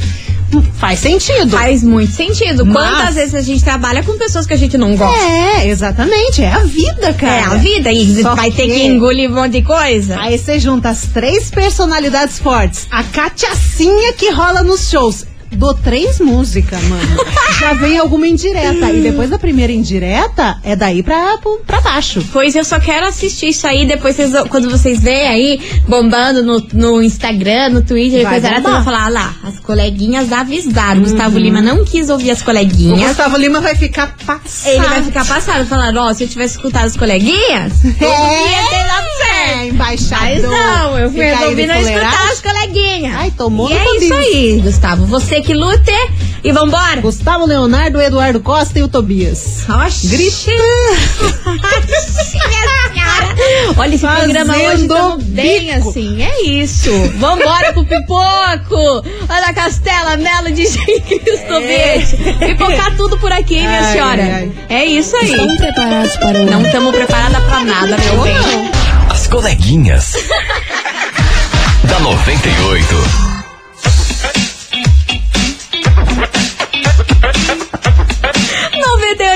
Hum, 0.53 0.61
Faz 0.77 0.99
sentido. 0.99 1.49
Faz 1.49 1.83
muito 1.83 2.13
sentido. 2.13 2.65
Mas- 2.65 2.89
Quantas 2.89 3.15
vezes 3.15 3.33
a 3.35 3.41
gente 3.41 3.63
trabalha 3.63 4.03
com 4.03 4.15
pessoas 4.17 4.45
que 4.45 4.53
a 4.53 4.57
gente 4.57 4.77
não 4.77 4.95
gosta? 4.95 5.19
É, 5.25 5.67
exatamente. 5.67 6.43
É 6.43 6.51
a 6.53 6.59
vida, 6.59 7.13
cara. 7.13 7.33
É 7.35 7.43
a 7.43 7.55
vida 7.55 7.91
e 7.91 8.21
Só 8.21 8.35
vai 8.35 8.51
ter 8.51 8.67
que 8.67 8.73
que- 8.75 8.83
engolir 8.85 9.29
um 9.29 9.33
monte 9.33 9.53
de 9.53 9.61
coisa. 9.63 10.19
Aí 10.19 10.37
você 10.37 10.59
junta 10.59 10.89
as 10.89 11.01
três 11.07 11.49
personalidades 11.49 12.37
fortes, 12.39 12.85
a 12.91 13.03
cachaçinha 13.03 14.13
que 14.13 14.29
rola 14.31 14.61
nos 14.63 14.89
shows. 14.89 15.25
Dou 15.55 15.73
três 15.73 16.19
músicas, 16.19 16.81
mano. 16.83 17.25
Já 17.59 17.73
vem 17.73 17.97
alguma 17.97 18.27
indireta. 18.27 18.91
E 18.91 19.01
depois 19.01 19.29
da 19.29 19.39
primeira 19.39 19.71
indireta, 19.71 20.57
é 20.63 20.75
daí 20.75 21.01
pra, 21.01 21.37
pra 21.65 21.81
baixo. 21.81 22.23
Pois 22.33 22.55
eu 22.55 22.63
só 22.63 22.79
quero 22.79 23.05
assistir 23.07 23.49
isso 23.49 23.65
aí, 23.65 23.85
depois 23.85 24.15
vocês- 24.15 24.33
quando 24.49 24.69
vocês 24.69 24.99
veem 25.01 25.27
aí, 25.27 25.59
bombando 25.87 26.43
no, 26.43 26.59
no 26.73 27.01
Instagram, 27.01 27.69
no 27.69 27.81
Twitter, 27.81 28.23
Vai 28.23 28.39
depois 28.39 28.43
era 28.43 28.61
vão 28.61 28.83
falar, 28.83 29.05
ah 29.05 29.09
lá, 29.09 29.35
as 29.43 29.59
coleguinhas 29.59 30.31
avisaram. 30.31 31.01
Gustavo 31.01 31.37
Lima 31.39 31.61
não 31.61 31.83
quis 31.85 32.09
ouvir 32.09 32.31
as 32.31 32.41
O 32.41 32.45
coleguinhas. 32.45 33.07
Gustavo 33.09 33.37
Lima 33.37 33.61
vai 33.61 33.75
ficar 33.75 34.15
passado. 34.25 34.73
Ele 34.73 34.85
vai 34.87 35.03
ficar 35.03 35.25
passado, 35.25 35.65
falando, 35.65 35.97
ó, 35.99 36.13
se 36.13 36.23
eu 36.23 36.27
tivesse 36.27 36.55
escutado 36.57 36.85
as 36.85 36.97
coleguinhas, 36.97 37.83
eu 37.83 37.91
ia 37.91 38.69
ter 38.69 38.87
dado 38.87 39.05
certo. 39.17 39.35
É, 39.47 39.67
embaixador. 39.67 40.25
Mas 40.25 40.41
não, 40.43 40.97
eu 40.99 41.11
fui 41.11 41.21
resolvi 41.23 41.65
não 41.67 41.75
escutar 41.75 42.31
as 42.31 42.41
coleguinhas. 42.41 43.15
Ai, 43.15 43.31
tomou 43.31 43.69
E 43.69 43.73
no 43.73 43.79
é 43.79 43.97
isso 43.97 44.13
aí, 44.13 44.61
Gustavo. 44.63 45.05
Você 45.05 45.41
que 45.45 45.53
lute 45.53 45.93
e 46.43 46.51
vambora. 46.51 46.99
Gustavo 47.01 47.45
Leonardo, 47.45 48.01
Eduardo 48.01 48.39
Costa 48.39 48.79
e 48.79 48.83
o 48.83 48.87
Tobias. 48.87 49.63
Oxi. 49.69 50.07
Grita. 50.07 50.51
Olha, 53.77 53.93
esse 53.95 54.07
programa 54.07 54.53
hoje 54.55 54.65
Fazendo 54.65 54.93
tamo 54.95 55.17
bem 55.21 55.71
assim. 55.71 56.23
É 56.23 56.45
isso. 56.45 56.89
Vambora 57.17 57.73
pro 57.73 57.85
pipoco. 57.85 59.05
Olha 59.29 59.47
a 59.47 59.53
Castela, 59.53 60.17
Melo 60.17 60.51
de 60.51 60.65
Cristo 60.65 61.61
Beijo. 61.61 62.17
Pipocar 62.39 62.97
tudo 62.97 63.17
por 63.19 63.31
aqui, 63.31 63.57
hein, 63.57 63.67
minha 63.67 63.81
Ai, 63.81 63.91
senhora? 63.91 64.23
ai. 64.23 64.51
É 64.69 64.85
isso 64.85 65.15
aí. 65.17 65.29
Estão 65.31 65.57
preparados 65.57 66.15
para 66.17 66.39
o... 66.41 66.45
Não 66.45 66.65
estamos 66.65 66.95
preparadas 66.95 67.43
pra 67.43 67.63
nada, 67.63 67.97
meu 67.97 68.23
bem. 68.23 68.35
As 69.09 69.27
coleguinhas. 69.27 70.13
da 71.87 71.99
98. 71.99 73.24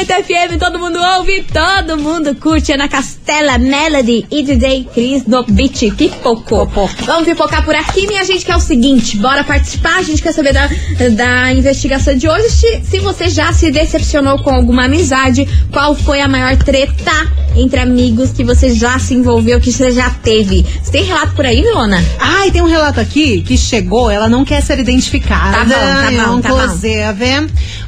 98 0.09 0.23
FM, 0.23 0.57
todo 0.57 0.79
mundo 0.79 0.97
ouve, 1.17 1.43
todo 1.43 1.95
mundo 1.97 2.33
curte. 2.35 2.73
Ana 2.73 2.87
Castela, 2.87 3.59
Melody 3.59 4.25
e 4.31 4.41
DJ 4.41 4.87
Cris 4.91 5.23
do 5.23 5.43
Beat 5.43 5.91
Pipocou. 5.95 6.67
Vamos 7.05 7.25
pipocar 7.25 7.63
por 7.63 7.75
aqui, 7.75 8.07
minha 8.07 8.23
gente, 8.25 8.43
que 8.43 8.51
é 8.51 8.55
o 8.55 8.59
seguinte: 8.59 9.17
bora 9.17 9.43
participar. 9.43 9.97
A 9.97 10.01
gente 10.01 10.21
quer 10.21 10.33
saber 10.33 10.51
da, 10.51 10.67
da 11.11 11.53
investigação 11.53 12.15
de 12.15 12.27
hoje. 12.27 12.49
Se, 12.49 12.81
se 12.83 12.99
você 12.99 13.29
já 13.29 13.53
se 13.53 13.69
decepcionou 13.69 14.39
com 14.39 14.49
alguma 14.49 14.85
amizade, 14.85 15.47
qual 15.71 15.93
foi 15.93 16.21
a 16.21 16.27
maior 16.27 16.57
treta 16.57 17.11
entre 17.55 17.79
amigos 17.79 18.31
que 18.31 18.43
você 18.43 18.73
já 18.73 18.97
se 18.97 19.13
envolveu, 19.13 19.59
que 19.59 19.71
você 19.71 19.91
já 19.91 20.09
teve? 20.09 20.65
Você 20.81 20.91
tem 20.91 21.03
relato 21.03 21.33
por 21.33 21.45
aí, 21.45 21.61
Milona? 21.61 22.03
Ai, 22.17 22.49
tem 22.49 22.61
um 22.63 22.67
relato 22.67 22.99
aqui 22.99 23.43
que 23.43 23.57
chegou, 23.57 24.09
ela 24.09 24.27
não 24.27 24.43
quer 24.43 24.61
ser 24.61 24.79
identificada. 24.79 25.57
Tá 25.57 25.63
bom, 25.65 25.69
tá 25.69 26.11
é 26.11 26.17
bom, 26.17 26.41
tá 26.41 26.49
bom. 26.49 26.55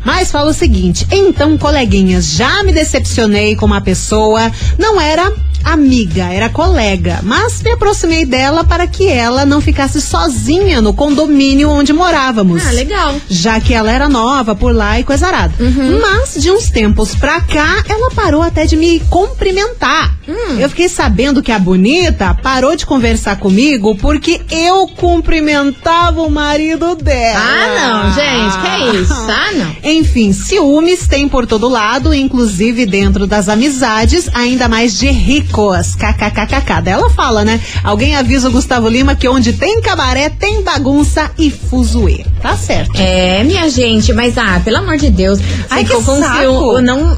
Mas 0.06 0.32
fala 0.32 0.52
o 0.52 0.54
seguinte: 0.54 1.08
então, 1.12 1.58
já 2.20 2.64
me 2.64 2.74
decepcionei 2.74 3.56
com 3.56 3.66
uma 3.66 3.80
pessoa, 3.80 4.52
não 4.78 5.00
era 5.00 5.32
amiga, 5.64 6.26
era 6.26 6.50
colega, 6.50 7.20
mas 7.24 7.62
me 7.62 7.72
aproximei 7.72 8.26
dela 8.26 8.64
para 8.64 8.88
que 8.88 9.08
ela 9.08 9.46
não 9.46 9.62
ficasse 9.62 10.02
sozinha 10.02 10.82
no 10.82 10.94
condomínio 10.94 11.70
onde 11.70 11.94
morávamos. 11.94 12.66
Ah, 12.66 12.72
legal. 12.72 13.16
Já 13.30 13.60
que 13.60 13.74
ela 13.74 13.92
era 13.92 14.10
nova 14.10 14.56
por 14.56 14.74
lá 14.76 15.00
e 15.00 15.04
coisa 15.04 15.28
arada. 15.28 15.54
Uhum. 15.60 16.00
Mas 16.02 16.36
de 16.36 16.52
uns 16.52 16.70
tempos 16.70 17.16
pra 17.16 17.42
cá, 17.42 17.84
ela 17.88 18.12
parou 18.12 18.42
até 18.42 18.66
de 18.66 18.76
me 18.76 19.00
cumprimentar. 19.10 20.16
Hum. 20.28 20.60
Eu 20.60 20.70
fiquei 20.70 20.88
sabendo 20.88 21.42
que 21.42 21.52
a 21.52 21.60
bonita 21.60 22.34
parou 22.42 22.76
de 22.76 22.86
conversar 22.86 23.38
comigo 23.38 23.96
porque 23.96 24.42
eu 24.50 24.88
cumprimentava 24.88 26.22
o 26.22 26.30
marido 26.30 26.96
dela. 26.96 27.40
Ah, 27.40 28.04
não, 28.04 28.14
gente, 28.14 28.62
que 28.62 28.68
é 28.68 29.02
isso? 29.02 29.22
Ah, 29.32 29.52
não. 29.54 29.76
Enfim, 29.92 30.34
ciúmes 30.34 31.08
tem 31.08 31.28
por 31.28 31.48
todo 31.48 31.70
lado, 31.70 32.14
inclusive 32.14 32.86
dentro 32.86 33.26
das 33.26 33.48
amizades, 33.48 34.30
ainda 34.34 34.68
mais 34.68 35.00
de 35.00 35.08
ricos. 35.52 35.96
KKKKK. 35.96 36.82
Daí 36.84 36.94
Ela 36.94 37.10
fala, 37.10 37.44
né? 37.44 37.60
Alguém 37.84 38.16
avisa 38.16 38.48
o 38.48 38.52
Gustavo 38.52 38.88
Lima 38.88 39.16
que 39.16 39.28
onde 39.28 39.54
tem 39.54 39.82
cabaré 39.82 40.30
tem 40.30 40.64
bagunça 40.64 41.30
e 41.38 41.52
fuzuê. 41.52 42.26
Tá 42.42 42.56
certo. 42.56 42.92
É, 42.96 43.44
minha 43.44 43.70
gente, 43.70 44.14
mas 44.14 44.38
ah, 44.38 44.62
pelo 44.64 44.78
amor 44.78 44.98
de 44.98 45.10
Deus. 45.10 45.40
Ai, 45.70 45.84
que 45.84 45.94
saco. 46.02 46.82
não, 46.82 47.18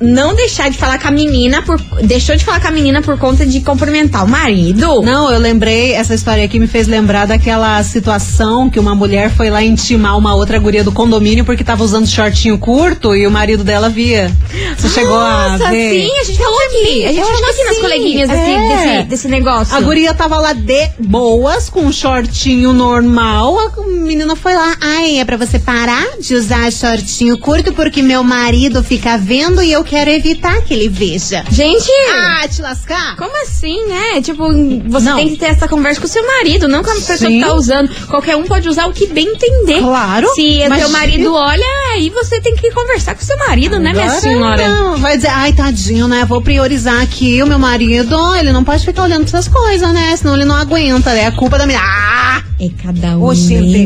não 0.00 0.34
deixar 0.34 0.70
de 0.70 0.78
falar 0.78 0.98
com 0.98 1.08
a 1.08 1.10
menina 1.10 1.62
por. 1.62 1.80
Deixou 2.02 2.36
de 2.36 2.44
falar 2.44 2.60
com 2.60 2.68
a 2.68 2.70
menina 2.70 3.02
por 3.02 3.18
conta 3.18 3.44
de 3.44 3.60
cumprimentar 3.60 4.24
o 4.24 4.28
marido. 4.28 5.02
Não, 5.02 5.30
eu 5.30 5.38
lembrei, 5.38 5.92
essa 5.92 6.14
história 6.14 6.44
aqui 6.44 6.58
me 6.58 6.66
fez 6.66 6.86
lembrar 6.86 7.26
daquela 7.26 7.82
situação 7.82 8.70
que 8.70 8.78
uma 8.78 8.94
mulher 8.94 9.30
foi 9.30 9.50
lá 9.50 9.62
intimar 9.62 10.16
uma 10.16 10.34
outra 10.34 10.58
guria 10.58 10.84
do 10.84 10.92
condomínio 10.92 11.44
porque 11.44 11.64
tava 11.64 11.82
usando 11.82 12.06
shortinho 12.06 12.58
curto 12.58 13.16
e 13.16 13.26
o 13.26 13.30
marido 13.30 13.64
dela 13.64 13.88
via. 13.88 14.30
Você 14.76 14.88
chegou 14.88 15.18
a 15.18 15.50
Nossa, 15.58 15.70
ver? 15.70 15.90
sim, 15.90 16.20
a 16.20 16.24
gente 16.24 16.38
falou 16.38 16.60
aqui. 16.66 17.04
A 17.06 17.12
gente 17.12 17.26
falou 17.26 17.50
aqui 17.50 17.64
sim. 17.74 17.80
coleguinhas 17.80 18.28
desse, 18.28 18.40
É. 18.50 18.68
desse, 18.96 19.08
desse 19.08 19.28
negócio. 19.28 19.74
A 19.76 19.80
guria 19.80 20.12
tava 20.14 20.38
lá 20.38 20.52
de 20.52 20.88
boas, 20.98 21.68
com 21.68 21.80
um 21.82 21.92
shortinho 21.92 22.72
normal. 22.72 23.58
A 23.58 23.82
menina 23.86 24.34
foi 24.36 24.54
lá. 24.54 24.76
Ai, 24.80 25.18
é 25.18 25.24
pra 25.24 25.36
você 25.36 25.58
parar 25.58 26.04
de 26.20 26.34
usar 26.34 26.70
shortinho 26.72 27.38
curto 27.38 27.72
porque 27.72 28.02
meu 28.02 28.22
marido 28.22 28.82
fica 28.82 29.16
vendo 29.16 29.62
e 29.62 29.72
eu 29.72 29.82
quero 29.84 30.10
evitar 30.10 30.60
que 30.62 30.74
ele 30.74 30.88
veja. 30.88 31.44
Gente, 31.50 31.90
Ah, 32.14 32.46
te 32.48 32.60
lascar? 32.62 33.16
como 33.16 33.30
assim, 33.42 33.86
né? 33.86 34.20
Tipo, 34.22 34.44
você 34.88 35.06
Não. 35.08 35.16
tem 35.16 35.28
que 35.30 35.36
ter 35.36 35.46
essa 35.46 35.68
conversa 35.68 36.00
com 36.00 36.06
o 36.06 36.10
seu 36.10 36.26
marido, 36.26 36.68
não 36.68 36.82
com 36.82 36.90
a 36.90 36.94
pessoa 36.94 37.18
Sim. 37.18 37.40
que 37.40 37.44
tá 37.46 37.54
usando. 37.54 37.90
Qualquer 38.06 38.36
um 38.36 38.44
pode 38.44 38.68
usar 38.68 38.86
o 38.86 38.92
que 38.92 39.06
bem 39.06 39.26
entender. 39.28 39.80
Claro, 39.80 40.28
Se 40.34 40.62
o 40.70 40.76
teu 40.76 40.88
marido 40.90 41.34
olha, 41.34 41.66
aí 41.94 42.10
você 42.10 42.40
tem 42.40 42.54
que 42.54 42.70
conversar 42.70 43.14
com 43.14 43.22
o 43.22 43.24
seu 43.24 43.36
marido, 43.38 43.78
né, 43.78 43.92
minha 43.92 44.04
Agora 44.04 44.20
senhora? 44.20 44.68
Não, 44.68 44.96
vai 44.96 45.16
dizer, 45.16 45.28
ai, 45.30 45.52
tadinho, 45.52 46.08
né? 46.08 46.24
Vou 46.24 46.40
priorizar 46.42 47.00
aqui 47.02 47.42
o 47.42 47.46
meu 47.46 47.58
marido. 47.60 48.34
Ele 48.36 48.52
não 48.52 48.64
pode 48.64 48.84
ficar 48.84 49.04
olhando 49.04 49.24
essas 49.24 49.46
coisas, 49.46 49.92
né? 49.92 50.16
Senão 50.16 50.34
ele 50.34 50.44
não 50.44 50.56
aguenta, 50.56 51.12
né? 51.12 51.24
É 51.26 51.30
culpa 51.30 51.58
da 51.58 51.66
minha. 51.66 51.80
Ah! 51.80 52.42
É 52.62 52.68
cada 52.82 53.16
um, 53.16 53.32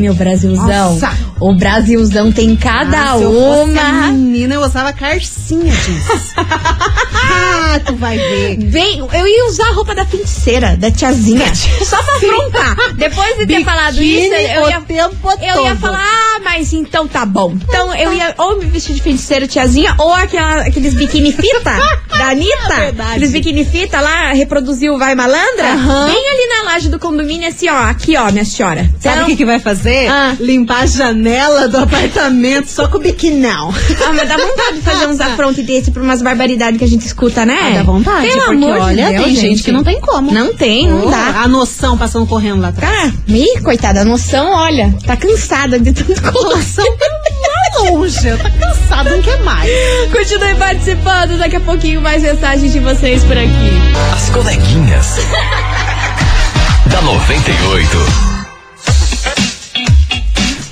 meu 0.01 0.13
Brasilzão. 0.13 0.93
Nossa. 0.95 1.17
O 1.39 1.55
Brasilzão 1.55 2.29
tem 2.29 2.57
cada 2.57 3.11
Ah, 3.11 3.15
uma. 3.15 4.11
menina, 4.11 4.55
eu 4.55 4.61
usava 4.61 4.91
carcinha 4.91 5.71
disso. 5.73 6.33
ah, 6.35 7.79
tu 7.85 7.95
vai 7.95 8.17
ver. 8.17 8.57
Bem, 8.57 8.99
eu 8.99 9.27
ia 9.27 9.45
usar 9.47 9.69
a 9.69 9.71
roupa 9.71 9.95
da 9.95 10.05
feiticeira, 10.05 10.75
da 10.75 10.91
tiazinha. 10.91 11.53
Só 11.55 12.03
pra 12.03 12.15
afrontar. 12.15 12.75
Depois 12.95 13.37
de 13.37 13.45
ter 13.47 13.63
falado 13.63 14.01
isso, 14.03 14.33
eu 14.33 14.69
ia, 14.69 14.81
tempo 14.81 15.29
eu 15.41 15.63
ia 15.63 15.75
falar, 15.77 16.03
ah, 16.03 16.41
mas 16.43 16.73
então 16.73 17.07
tá 17.07 17.25
bom. 17.25 17.53
Então 17.67 17.95
eu 17.95 18.13
ia 18.13 18.33
ou 18.37 18.57
me 18.57 18.65
vestir 18.65 18.93
de 18.93 19.01
feiticeira 19.01 19.47
tiazinha, 19.47 19.95
ou 19.97 20.13
aquela, 20.13 20.61
aqueles 20.63 20.93
biquíni 20.93 21.31
fita 21.31 21.79
da 22.09 22.27
Anitta. 22.29 22.75
Verdade. 22.75 23.09
Aqueles 23.11 23.31
biquíni 23.31 23.63
fita 23.63 24.01
lá, 24.01 24.33
reproduziu 24.33 24.95
o 24.95 24.99
Vai 24.99 25.15
Malandra. 25.15 25.73
Aham. 25.73 26.07
Bem 26.07 26.29
ali 26.29 26.47
na 26.57 26.71
laje 26.71 26.89
do 26.89 26.99
condomínio, 26.99 27.47
assim, 27.47 27.69
ó. 27.69 27.83
Aqui, 27.85 28.17
ó, 28.17 28.29
minha 28.31 28.43
senhora. 28.43 28.64
Sabe 28.73 28.87
o 28.87 28.91
Então- 28.99 29.25
que, 29.27 29.35
que 29.35 29.45
vai 29.45 29.59
fazer? 29.59 30.07
Ah. 30.09 30.35
Limpar 30.39 30.83
a 30.83 30.85
janela 30.85 31.67
do 31.67 31.77
apartamento 31.77 32.67
só 32.67 32.87
com 32.87 32.97
o 32.97 33.01
biquinão. 33.01 33.73
Ah, 34.05 34.13
mas 34.13 34.27
dá 34.27 34.37
vontade 34.37 34.75
de 34.77 34.81
fazer 34.81 35.07
uns 35.07 35.19
afrontos 35.21 35.63
desse 35.65 35.91
por 35.91 36.01
umas 36.01 36.21
barbaridades 36.21 36.77
que 36.77 36.83
a 36.85 36.87
gente 36.87 37.05
escuta, 37.05 37.45
né? 37.45 37.57
Ah, 37.61 37.77
dá 37.77 37.83
vontade, 37.83 38.27
Pelo 38.27 38.41
porque 38.45 38.55
amor 38.65 38.73
de 38.75 38.79
olha, 38.81 39.09
Deus, 39.09 39.23
tem 39.25 39.35
gente 39.35 39.63
que 39.63 39.71
não 39.71 39.83
tem 39.83 39.99
como. 40.01 40.31
Não 40.31 40.53
tem, 40.55 40.87
não 40.87 41.07
Oh, 41.07 41.09
dá. 41.11 41.41
A 41.43 41.47
noção 41.47 41.97
passando 41.97 42.25
correndo 42.25 42.61
lá 42.61 42.69
atrás. 42.69 42.95
Ah, 42.95 43.11
ih, 43.27 43.59
coitada, 43.61 44.01
a 44.01 44.05
noção, 44.05 44.51
olha, 44.51 44.93
tá 45.05 45.15
cansada 45.15 45.79
de 45.79 45.91
tanto 45.93 46.21
colocar. 46.21 46.55
noção 46.57 46.85
tá 46.97 47.81
longe, 47.81 48.37
tá 48.37 48.49
cansado, 48.51 49.09
não 49.09 49.21
quer 49.21 49.41
mais. 49.43 49.69
Continue 50.11 50.55
participando, 50.55 51.37
daqui 51.37 51.55
a 51.57 51.59
pouquinho 51.61 52.01
mais 52.01 52.23
mensagens 52.23 52.71
de 52.71 52.79
vocês 52.79 53.23
por 53.23 53.37
aqui. 53.37 53.71
As 54.15 54.29
coleguinhas. 54.29 55.17
da 56.87 57.01
98. 57.01 58.34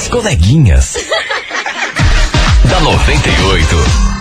As 0.07 0.09
coleguinhas. 0.09 0.93
da 2.69 2.79
98. 2.79 4.16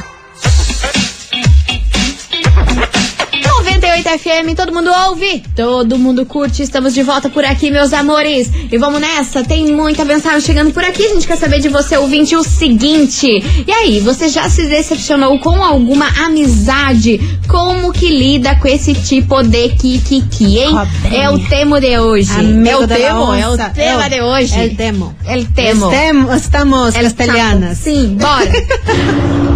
FM, 4.04 4.54
todo 4.56 4.72
mundo 4.72 4.90
ouve, 5.08 5.42
todo 5.54 5.98
mundo 5.98 6.24
curte. 6.26 6.62
Estamos 6.62 6.92
de 6.94 7.02
volta 7.02 7.28
por 7.28 7.44
aqui, 7.44 7.70
meus 7.70 7.92
amores. 7.92 8.50
E 8.70 8.76
vamos 8.78 9.00
nessa, 9.00 9.42
tem 9.44 9.72
muita 9.72 10.04
mensagem 10.04 10.40
chegando 10.40 10.72
por 10.72 10.82
aqui. 10.84 11.04
A 11.04 11.08
gente 11.14 11.26
quer 11.26 11.36
saber 11.36 11.60
de 11.60 11.68
você, 11.68 11.96
ouvinte, 11.96 12.34
o 12.36 12.42
seguinte. 12.42 13.26
E 13.66 13.70
aí, 13.72 14.00
você 14.00 14.28
já 14.28 14.48
se 14.48 14.66
decepcionou 14.66 15.38
com 15.38 15.62
alguma 15.62 16.06
amizade? 16.24 17.18
Como 17.48 17.92
que 17.92 18.08
lida 18.08 18.56
com 18.56 18.68
esse 18.68 18.94
tipo 18.94 19.42
de 19.42 19.68
kikiki, 19.70 20.58
hein? 20.58 20.70
Cobrinha. 20.72 21.22
É 21.24 21.30
o 21.30 21.38
tema 21.48 21.80
de 21.80 21.98
hoje. 21.98 22.30
É 22.32 22.76
o 22.76 22.86
tema, 22.86 23.38
é 23.38 23.48
o 23.48 23.56
tema 23.56 24.04
É 24.04 24.08
de 24.08 24.20
hoje. 24.20 24.54
é 24.54 24.64
o 24.66 24.74
temo. 24.76 25.14
É 25.24 25.36
o 25.38 25.44
tema. 25.46 25.86
Estamos, 25.94 26.36
estamos 26.42 26.94
É 26.94 27.02
castelhanas. 27.02 27.78
tema. 27.80 27.96
Sim, 27.98 28.16
bora. 28.16 29.55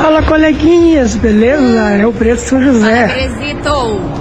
Fala 0.00 0.22
coleguinhas, 0.22 1.16
beleza? 1.16 1.90
É 2.00 2.06
o 2.06 2.12
Preto 2.12 2.38
São 2.40 2.62
José. 2.62 3.28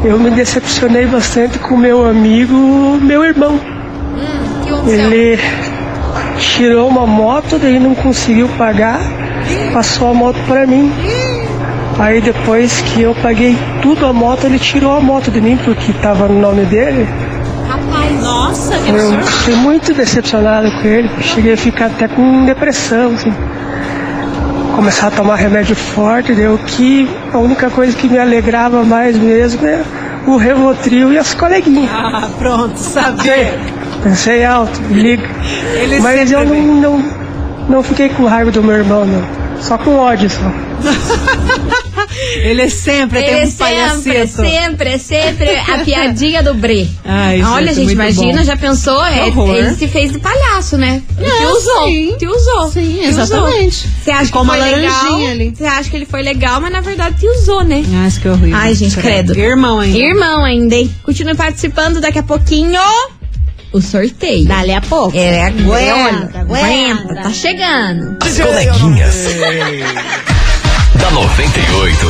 Eu 0.04 0.20
me 0.20 0.32
decepcionei 0.32 1.06
bastante 1.06 1.60
com 1.60 1.78
meu 1.78 2.06
amigo, 2.06 2.54
meu 3.02 3.24
irmão. 3.24 3.54
Hum, 3.60 4.84
que? 4.84 4.90
Ele 4.92 5.40
tirou 6.40 6.88
uma 6.88 7.06
moto, 7.06 7.58
daí 7.60 7.80
não 7.80 7.94
conseguiu 7.96 8.48
pagar, 8.58 9.00
passou 9.74 10.10
a 10.10 10.14
moto 10.14 10.38
para 10.48 10.66
mim. 10.66 10.92
Aí 12.00 12.22
depois 12.22 12.82
que 12.82 13.02
eu 13.02 13.16
paguei 13.16 13.58
tudo 13.82 14.06
a 14.06 14.14
moto, 14.14 14.46
ele 14.46 14.60
tirou 14.60 14.96
a 14.96 15.00
moto 15.00 15.32
de 15.32 15.42
mim 15.42 15.58
porque 15.64 15.92
estava 15.92 16.28
no 16.28 16.40
nome 16.40 16.64
dele. 16.66 17.08
Rapaz, 17.68 18.22
Nossa, 18.22 18.78
que 18.78 18.90
Eu 18.90 18.96
absurdo. 18.96 19.26
fiquei 19.26 19.56
muito 19.56 19.94
decepcionado 19.94 20.70
com 20.82 20.88
ele. 20.88 21.10
Cheguei 21.22 21.54
a 21.54 21.58
ficar 21.58 21.88
até 21.88 22.08
com 22.08 22.46
depressão, 22.46 23.14
assim. 23.16 23.34
Começar 24.78 25.08
a 25.08 25.12
tomar 25.12 25.38
remédio 25.38 25.76
forte, 25.76 26.36
deu 26.36 26.56
que 26.60 27.10
a 27.34 27.40
única 27.40 27.68
coisa 27.68 27.98
que 27.98 28.08
me 28.08 28.20
alegrava 28.20 28.84
mais 28.84 29.18
mesmo 29.18 29.66
é 29.66 29.84
o 30.28 30.38
Revotril 30.38 31.12
e 31.12 31.18
as 31.18 31.34
coleguinhas. 31.34 31.90
Ah, 31.92 32.30
pronto, 32.38 32.78
sabia. 32.78 33.60
pensei 34.04 34.46
alto, 34.46 34.80
liga. 34.92 35.28
Ele 35.74 36.00
Mas 36.00 36.32
eu 36.32 36.46
não, 36.46 36.62
não, 36.62 37.12
não 37.68 37.82
fiquei 37.82 38.10
com 38.10 38.26
raiva 38.26 38.52
do 38.52 38.62
meu 38.62 38.76
irmão, 38.76 39.04
não. 39.04 39.24
Só 39.60 39.80
com 39.80 39.96
ódio, 39.96 40.30
só. 40.30 40.42
Ele 42.36 42.70
sempre 42.70 43.22
tem 43.22 43.30
Ele 43.36 43.46
um 43.46 43.50
sempre, 43.52 44.28
sempre, 44.28 45.00
sempre 45.00 45.56
a 45.56 45.80
piadinha 45.80 46.42
do 46.42 46.54
Bre. 46.54 46.90
Ai, 47.06 47.42
Olha, 47.44 47.68
gente, 47.74 47.86
muito 47.86 47.92
imagina, 47.94 48.40
bom. 48.40 48.44
já 48.44 48.56
pensou? 48.58 49.04
É, 49.06 49.28
ele 49.28 49.74
se 49.76 49.88
fez 49.88 50.12
de 50.14 50.20
palhaço, 50.20 50.78
né? 50.78 51.02
E 51.20 51.24
te 51.24 51.30
É, 51.30 51.48
usou. 51.48 51.88
sim. 51.88 52.16
Te 52.18 52.28
usou. 52.28 52.72
Sim, 52.72 53.04
exatamente. 53.06 53.88
Você 54.04 54.12
acha 54.12 54.26
Ficou 54.26 54.42
que 54.42 54.48
uma 54.50 54.58
foi 54.58 54.66
legal? 54.72 55.04
laranjinha 55.04 55.32
ali. 55.32 55.54
Você 55.56 55.66
acha 55.66 55.90
que 55.90 55.96
ele 55.96 56.06
foi 56.06 56.22
legal, 56.22 56.62
mas 56.62 56.72
na 56.72 56.82
verdade 56.82 57.20
te 57.20 57.28
usou, 57.28 57.64
né? 57.64 57.84
Isso 58.08 58.20
que 58.22 58.30
horrível. 58.30 58.56
Ai, 58.58 58.74
gente, 58.74 58.96
credo. 58.98 59.38
Irmão 59.38 59.80
ainda. 59.80 59.98
Irmão 59.98 60.44
ainda, 60.44 60.76
hein? 60.76 60.94
Continue 61.04 61.36
participando 61.36 62.00
daqui 62.00 62.20
a 62.20 62.24
pouquinho. 62.24 62.80
O 63.74 63.82
sorteio. 63.82 64.46
Dali 64.48 64.72
a 64.72 64.80
pouco. 64.82 65.16
É, 65.16 65.44
Aguenta, 65.48 65.70
olha, 65.70 66.40
aguenta. 66.40 66.40
aguenta, 66.40 67.16
tá 67.22 67.30
chegando. 67.32 68.18
As 68.24 68.40
coleguinhas. 68.40 69.16
Da 71.00 71.12
98. 71.12 72.06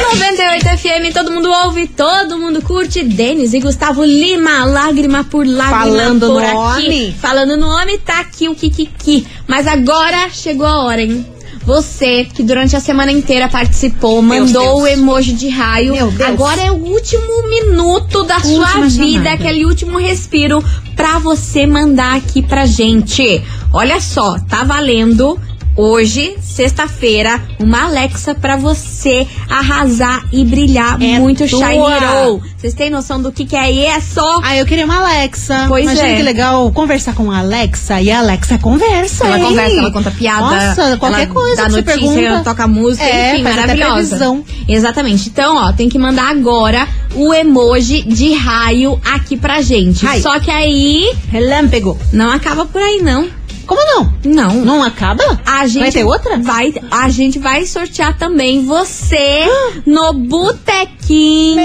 98 0.00 0.64
FM, 0.78 1.12
todo 1.14 1.30
mundo 1.30 1.50
ouve, 1.50 1.86
todo 1.86 2.38
mundo 2.38 2.60
curte. 2.62 3.02
Denis 3.02 3.54
e 3.54 3.60
Gustavo 3.60 4.04
Lima, 4.04 4.64
lágrima 4.64 5.24
por 5.24 5.46
lágrima 5.46 5.78
Falando 5.78 6.26
por 6.26 6.40
no 6.42 6.46
aqui. 6.70 6.86
homem. 6.86 7.14
Falando 7.20 7.56
no 7.56 7.66
homem, 7.68 7.98
tá 7.98 8.20
aqui 8.20 8.48
o 8.48 8.54
Kikiki. 8.54 9.26
Mas 9.46 9.66
agora 9.66 10.28
chegou 10.30 10.66
a 10.66 10.82
hora, 10.84 11.02
hein? 11.02 11.24
Você 11.64 12.24
que 12.24 12.42
durante 12.42 12.74
a 12.74 12.80
semana 12.80 13.12
inteira 13.12 13.48
participou, 13.48 14.20
mandou 14.20 14.82
o 14.82 14.86
emoji 14.86 15.32
de 15.32 15.48
raio. 15.48 15.92
Meu 15.94 16.10
Deus. 16.10 16.28
Agora 16.30 16.60
é 16.60 16.72
o 16.72 16.76
último 16.76 17.48
minuto 17.48 18.24
da 18.24 18.40
sua 18.40 18.50
Última 18.66 18.88
vida, 18.88 19.24
chamada. 19.24 19.30
aquele 19.34 19.64
último 19.64 19.96
respiro 19.98 20.62
pra 20.96 21.20
você 21.20 21.64
mandar 21.64 22.16
aqui 22.16 22.42
pra 22.42 22.66
gente. 22.66 23.40
Olha 23.72 24.00
só, 24.00 24.36
tá 24.48 24.64
valendo 24.64 25.38
hoje, 25.76 26.36
sexta-feira, 26.40 27.40
uma 27.58 27.84
Alexa 27.84 28.34
pra 28.34 28.56
você 28.56 29.26
arrasar 29.48 30.24
e 30.32 30.44
brilhar 30.44 31.00
É 31.02 31.18
muito 31.18 31.46
tua. 31.48 31.58
shiny 31.66 31.78
roll. 31.78 32.42
Vocês 32.56 32.74
têm 32.74 32.90
noção 32.90 33.20
do 33.20 33.32
que 33.32 33.44
que 33.44 33.56
é 33.56 33.70
isso? 33.70 34.20
Ah, 34.42 34.56
eu 34.56 34.64
queria 34.66 34.84
uma 34.84 34.96
Alexa. 34.98 35.64
Pois 35.68 35.84
Imagina 35.84 36.08
é. 36.08 36.16
que 36.16 36.22
legal 36.22 36.70
conversar 36.72 37.14
com 37.14 37.30
a 37.30 37.38
Alexa 37.38 38.00
e 38.00 38.10
a 38.10 38.18
Alexa 38.20 38.58
conversa. 38.58 39.26
Ela 39.26 39.38
hein? 39.38 39.44
conversa, 39.44 39.76
ela 39.78 39.90
conta 39.92 40.10
piada. 40.10 40.40
Nossa, 40.66 40.96
qualquer 40.98 41.22
ela 41.24 41.34
coisa 41.34 41.56
dá 41.56 41.64
que 41.64 41.70
notícia, 41.70 41.92
pergunta. 41.98 42.20
ela 42.20 42.40
toca 42.40 42.66
música, 42.68 43.04
É, 43.04 43.34
enfim, 43.34 43.42
maravilhosa. 43.42 44.42
Exatamente. 44.68 45.28
Então, 45.28 45.56
ó, 45.56 45.72
tem 45.72 45.88
que 45.88 45.98
mandar 45.98 46.30
agora 46.30 46.86
o 47.14 47.32
emoji 47.34 48.02
de 48.02 48.32
raio 48.34 49.00
aqui 49.04 49.36
pra 49.36 49.60
gente. 49.60 50.04
Raio. 50.06 50.22
Só 50.22 50.38
que 50.38 50.50
aí 50.50 51.12
Relâmpago. 51.30 51.98
não 52.12 52.30
acaba 52.30 52.64
por 52.64 52.80
aí 52.80 53.00
não. 53.02 53.28
Como 53.66 53.80
não? 53.86 54.12
Não. 54.24 54.54
Não 54.64 54.82
acaba? 54.82 55.22
A 55.60 55.66
gente 55.66 55.82
Vai 55.82 55.92
ter 55.92 56.04
outra? 56.04 56.38
Vai, 56.38 56.74
a 56.90 57.08
gente 57.10 57.38
vai 57.38 57.66
sortear 57.66 58.16
também 58.16 58.64
você 58.64 59.44
no 59.84 60.12
botequinho, 60.12 61.62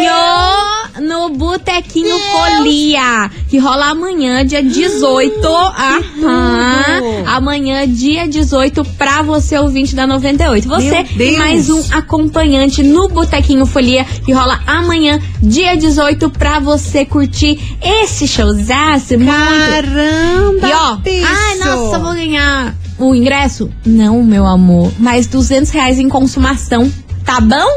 no 1.02 1.30
botequinho 1.30 2.19
Folia, 2.19 3.32
que 3.50 3.58
rola 3.58 3.88
amanhã, 3.88 4.45
dia 4.45 4.62
18. 4.62 5.47
Aham. 5.47 7.00
tudo. 7.00 7.30
Amanhã, 7.30 7.88
dia 7.88 8.28
18, 8.28 8.84
pra 8.97 9.21
você 9.21 9.58
ouvinte 9.58 9.95
da 9.95 10.06
98. 10.06 10.67
Você 10.67 11.06
e 11.17 11.38
mais 11.38 11.69
um 11.69 11.82
acompanhante 11.91 12.84
no 12.84 13.08
botequinho 13.08 13.65
Folia, 13.65 14.04
que 14.04 14.34
rola 14.34 14.60
amanhã, 14.67 15.19
dia 15.41 15.76
18, 15.76 16.30
pra 16.30 16.60
você 16.60 17.06
curtir 17.06 17.60
esse 17.82 18.28
showzaço 18.28 19.17
muito 19.17 19.32
Caramba, 19.32 20.67
e 20.67 20.73
ó, 20.73 20.97
ai, 21.26 21.58
nossa, 21.58 22.00
vou 22.00 22.13
ganhar 22.13 22.76
o 22.98 23.14
ingresso? 23.16 23.70
Não, 23.86 24.24
meu 24.24 24.46
amor, 24.46 24.92
mas 25.00 25.28
200 25.28 25.72
reais 25.72 26.00
em 26.00 26.10
consumação, 26.10 26.92
tá 27.26 27.40
bom? 27.40 27.68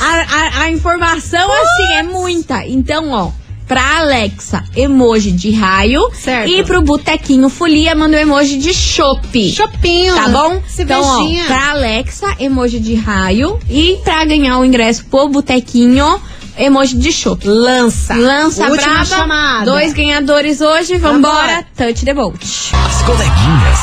A, 0.00 0.60
a- 0.60 0.62
a 0.64 0.70
informação, 0.70 1.48
assim, 1.50 1.92
é 1.94 2.02
muita. 2.02 2.66
Então, 2.66 3.10
ó, 3.12 3.30
pra 3.66 3.98
Alexa, 3.98 4.62
emoji 4.76 5.30
de 5.32 5.50
raio. 5.52 6.00
Certo. 6.12 6.48
E 6.50 6.62
pro 6.64 6.82
Botequinho 6.82 7.48
Folia, 7.48 7.94
manda 7.94 8.16
o 8.16 8.20
emoji 8.20 8.58
de 8.58 8.72
chopp. 8.74 9.50
Chopinho. 9.52 10.14
Tá 10.14 10.28
bom? 10.28 10.60
Então, 10.78 11.02
ó, 11.02 11.46
pra 11.46 11.70
Alexa, 11.70 12.26
emoji 12.38 12.78
de 12.80 12.94
raio. 12.94 13.58
E 13.70 13.98
pra 14.04 14.24
ganhar 14.24 14.58
o 14.58 14.64
ingresso 14.64 15.04
pro 15.06 15.28
Botequinho, 15.28 16.20
emoji 16.58 16.96
de 16.96 17.12
chopp. 17.12 17.44
Lança. 17.46 18.14
Lança 18.14 18.62
Última 18.68 18.90
braba. 18.90 19.04
chamada. 19.04 19.64
Dois 19.64 19.92
ganhadores 19.92 20.60
hoje. 20.60 20.98
Vambora. 20.98 21.34
Vambora. 21.34 21.64
Touch 21.76 22.04
the 22.04 22.14
boat. 22.14 22.38
As 22.44 23.02
coleguinhas. 23.02 23.78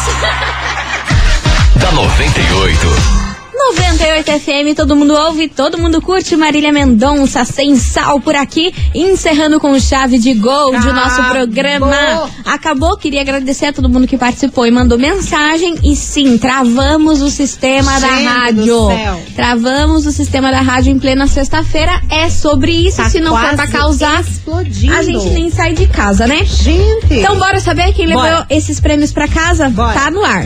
da 1.80 1.92
98. 1.92 3.33
98 3.74 4.40
FM, 4.40 4.76
todo 4.76 4.96
mundo 4.96 5.14
ouve, 5.16 5.48
todo 5.48 5.78
mundo 5.78 6.02
curte. 6.02 6.36
Marília 6.36 6.72
Mendonça, 6.72 7.44
sem 7.46 7.76
sal 7.76 8.20
por 8.20 8.36
aqui, 8.36 8.74
encerrando 8.94 9.60
com 9.60 9.78
chave 9.80 10.18
de 10.18 10.34
gol 10.34 10.78
de 10.80 10.92
nosso 10.92 11.24
programa. 11.24 12.30
Acabou, 12.46 12.96
queria 12.98 13.22
agradecer 13.22 13.68
a 13.68 13.74
todo 13.74 13.90
mundo 13.90 14.06
que 14.08 14.18
participou 14.18 14.66
e 14.68 14.72
mandou 14.72 14.98
mensagem. 15.00 15.76
E 15.84 15.96
sim, 15.96 16.38
travamos 16.38 17.22
o 17.22 17.30
sistema 17.30 18.00
da 18.00 18.08
Gente 18.08 18.26
rádio. 18.28 18.66
do 18.66 18.88
céu. 18.88 19.22
Travamos 19.36 20.06
o 20.06 20.12
sistema 20.12 20.52
da 20.52 20.62
rádio 20.62 20.92
em 20.92 21.00
plena 21.00 21.26
sexta-feira. 21.28 22.02
É 22.10 22.30
sobre 22.30 22.72
isso. 22.72 22.98
Tá 22.98 23.10
Se 23.10 23.20
não 23.20 23.36
for 23.38 23.56
pra 23.56 23.68
causar, 23.68 24.22
explodindo. 24.22 24.94
a 24.96 25.02
gente 25.02 25.30
nem 25.30 25.50
sai 25.50 25.74
de 25.74 25.88
casa, 25.88 26.28
né? 26.28 26.44
Gente. 26.46 27.14
Então, 27.14 27.38
bora 27.38 27.60
saber 27.60 27.92
quem 27.94 28.06
levou 28.06 28.24
Bora. 28.24 28.46
esses 28.50 28.80
prêmios 28.80 29.12
pra 29.12 29.28
casa? 29.28 29.70
Bora. 29.70 29.94
Tá 29.94 30.12
no 30.12 30.24
ar. 30.24 30.44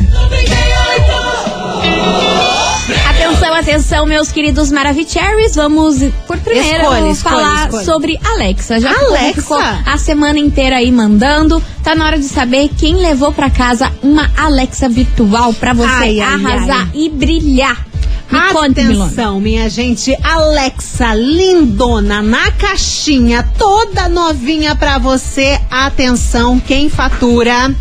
Atenção, 3.09 3.53
atenção, 3.53 4.05
meus 4.05 4.31
queridos 4.31 4.71
Maravicheries. 4.71 5.55
Vamos, 5.55 5.97
por 6.25 6.37
primeiro, 6.37 6.83
Escolha, 6.83 7.15
falar 7.15 7.65
escolha. 7.65 7.83
sobre 7.85 8.19
Alexa. 8.23 8.79
Já 8.79 8.91
Alexa? 8.97 9.41
ficou 9.41 9.57
a 9.57 9.97
semana 9.97 10.39
inteira 10.39 10.77
aí 10.77 10.89
mandando, 10.91 11.61
tá 11.83 11.93
na 11.95 12.05
hora 12.05 12.17
de 12.17 12.25
saber 12.25 12.69
quem 12.77 12.95
levou 12.95 13.33
pra 13.33 13.49
casa 13.49 13.91
uma 14.01 14.29
Alexa 14.37 14.87
virtual 14.87 15.53
pra 15.53 15.73
você 15.73 15.85
Ai, 15.89 16.19
ai, 16.21 16.33
arrasar 16.33 16.81
ai. 16.81 16.91
e 16.93 17.09
brilhar. 17.09 17.85
Me 18.31 18.41
conte. 18.53 18.81
Atenção, 18.81 19.39
minha 19.39 19.69
gente, 19.69 20.15
Alexa 20.23 21.13
lindona 21.13 22.21
na 22.21 22.51
caixinha, 22.51 23.43
toda 23.57 24.07
novinha 24.09 24.75
pra 24.75 24.97
você. 24.97 25.59
Atenção, 25.69 26.59
quem 26.59 26.89
fatura 26.89 27.73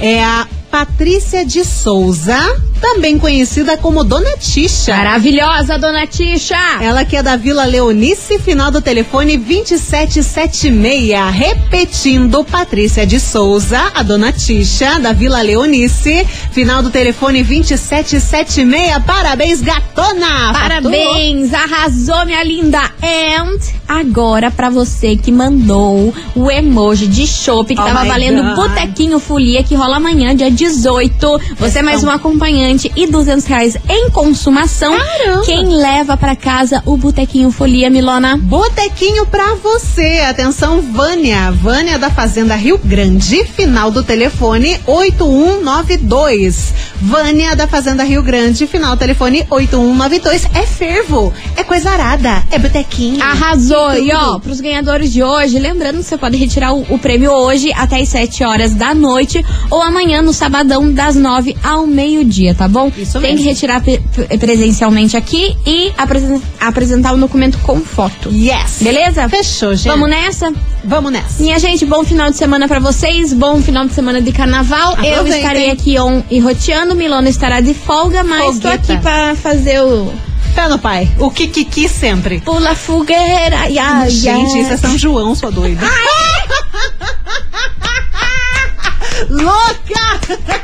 é 0.00 0.22
a 0.22 0.46
Patrícia 0.70 1.44
de 1.46 1.64
Souza. 1.64 2.38
Também 2.80 3.18
conhecida 3.18 3.76
como 3.76 4.04
Dona 4.04 4.36
Ticha. 4.38 4.96
Maravilhosa, 4.96 5.78
dona 5.78 6.06
Ticha! 6.06 6.56
Ela 6.80 7.04
que 7.04 7.16
é 7.16 7.22
da 7.22 7.36
Vila 7.36 7.64
Leonice, 7.64 8.38
final 8.38 8.70
do 8.70 8.80
telefone 8.80 9.36
2776. 9.36 11.12
Repetindo, 11.32 12.44
Patrícia 12.44 13.06
de 13.06 13.18
Souza, 13.20 13.80
a 13.94 14.02
Dona 14.02 14.32
Ticha, 14.32 14.98
da 14.98 15.12
Vila 15.12 15.42
Leonice, 15.42 16.26
final 16.52 16.82
do 16.82 16.90
telefone 16.90 17.42
2776. 17.42 19.04
Parabéns, 19.04 19.60
gatona! 19.60 20.52
Parabéns, 20.52 21.52
arrasou, 21.52 22.24
minha 22.26 22.42
linda. 22.44 22.80
And 23.02 23.58
agora 23.86 24.50
pra 24.50 24.70
você 24.70 25.16
que 25.16 25.32
mandou 25.32 26.14
o 26.34 26.50
emoji 26.50 27.06
de 27.06 27.26
chopp 27.26 27.74
que 27.74 27.80
Oh 27.80 27.84
tava 27.84 28.04
valendo 28.04 28.42
God. 28.42 28.68
Botequinho 28.68 29.18
Folia 29.18 29.62
que 29.62 29.74
rola 29.74 29.96
amanhã, 29.96 30.34
dia 30.34 30.50
18. 30.50 31.40
Você 31.58 31.78
é 31.80 31.82
mais 31.82 32.04
um 32.04 32.10
acompanhante 32.10 32.67
e 32.94 33.06
200 33.06 33.46
reais 33.46 33.76
em 33.88 34.10
consumação. 34.10 34.96
Caramba. 34.96 35.42
Quem 35.44 35.64
leva 35.64 36.16
pra 36.16 36.36
casa 36.36 36.82
o 36.84 36.96
Botequinho 36.96 37.50
Folia, 37.50 37.88
Milona? 37.88 38.36
Botequinho 38.36 39.26
pra 39.26 39.54
você. 39.54 40.20
Atenção, 40.28 40.82
Vânia. 40.82 41.50
Vânia 41.50 41.98
da 41.98 42.10
Fazenda 42.10 42.54
Rio 42.54 42.78
Grande, 42.78 43.44
final 43.44 43.90
do 43.90 44.02
telefone 44.02 44.78
8192. 44.86 46.74
Vânia 47.00 47.54
da 47.56 47.66
Fazenda 47.66 48.02
Rio 48.02 48.22
Grande, 48.22 48.66
final 48.66 48.96
do 48.96 48.98
telefone 48.98 49.46
8192. 49.48 50.46
É 50.54 50.66
fervo, 50.66 51.32
é 51.56 51.64
coisa 51.64 51.90
arada, 51.90 52.44
é 52.50 52.58
botequinho. 52.58 53.22
Arrasou! 53.22 53.94
E 53.94 54.12
ó, 54.12 54.38
pros 54.38 54.60
ganhadores 54.60 55.12
de 55.12 55.22
hoje, 55.22 55.58
lembrando 55.58 55.98
que 55.98 56.04
você 56.04 56.18
pode 56.18 56.36
retirar 56.36 56.72
o, 56.72 56.82
o 56.92 56.98
prêmio 56.98 57.30
hoje 57.30 57.72
até 57.72 58.00
as 58.00 58.08
7 58.08 58.44
horas 58.44 58.74
da 58.74 58.94
noite 58.94 59.44
ou 59.70 59.80
amanhã 59.80 60.20
no 60.20 60.32
sabadão 60.32 60.92
das 60.92 61.14
9 61.16 61.56
ao 61.62 61.86
meio-dia, 61.86 62.54
tá 62.58 62.68
bom? 62.68 62.90
Isso 62.96 63.18
Tem 63.20 63.30
mesmo. 63.34 63.38
que 63.38 63.44
retirar 63.52 63.80
pre- 63.80 64.02
pre- 64.14 64.36
presencialmente 64.36 65.16
aqui 65.16 65.56
e 65.64 65.90
apresen- 65.96 66.42
apresentar 66.60 67.14
o 67.14 67.16
documento 67.16 67.56
com 67.58 67.80
foto. 67.80 68.28
Yes. 68.30 68.78
Beleza? 68.82 69.26
Fechou, 69.28 69.74
gente. 69.74 69.88
Vamos 69.88 70.10
nessa? 70.10 70.52
Vamos 70.84 71.10
nessa. 71.12 71.40
Minha 71.42 71.58
gente, 71.58 71.86
bom 71.86 72.02
final 72.04 72.30
de 72.30 72.36
semana 72.36 72.66
pra 72.68 72.80
vocês, 72.80 73.32
bom 73.32 73.62
final 73.62 73.86
de 73.86 73.94
semana 73.94 74.20
de 74.20 74.32
carnaval. 74.32 74.96
Eu 75.02 75.26
estarei 75.26 75.70
aqui 75.70 75.98
on 75.98 76.22
e 76.30 76.38
roteando, 76.40 76.94
Milona 76.94 77.28
estará 77.28 77.60
de 77.60 77.72
folga, 77.72 78.22
mas 78.24 78.58
tô 78.58 78.68
Folguita. 78.68 78.92
aqui 78.92 78.96
pra 78.98 79.34
fazer 79.36 79.80
o 79.80 80.12
Pé 80.54 80.66
no 80.68 80.78
pai. 80.78 81.08
O 81.20 81.30
Kikiki 81.30 81.88
sempre. 81.88 82.40
pula 82.40 82.74
fogueira. 82.74 83.58
Ai, 83.60 84.10
Gente, 84.10 84.54
ai. 84.56 84.60
isso 84.62 84.72
é 84.72 84.76
São 84.76 84.98
João, 84.98 85.32
sua 85.34 85.52
doida. 85.52 85.86
Louca! 89.30 90.58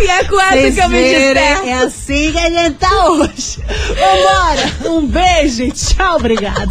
E 0.00 0.06
é 0.06 0.24
com 0.24 0.40
essa 0.40 0.54
Vocês 0.54 0.74
que 0.74 0.80
eu 0.80 0.88
me 0.88 1.02
despeço. 1.02 1.62
É 1.64 1.72
assim 1.74 2.32
que 2.32 2.38
a 2.38 2.50
gente 2.50 2.74
tá 2.74 3.08
hoje. 3.10 3.58
Vambora. 3.88 4.72
Um 4.86 5.06
beijo 5.06 5.62
e 5.62 5.72
tchau, 5.72 6.16
obrigada. 6.16 6.68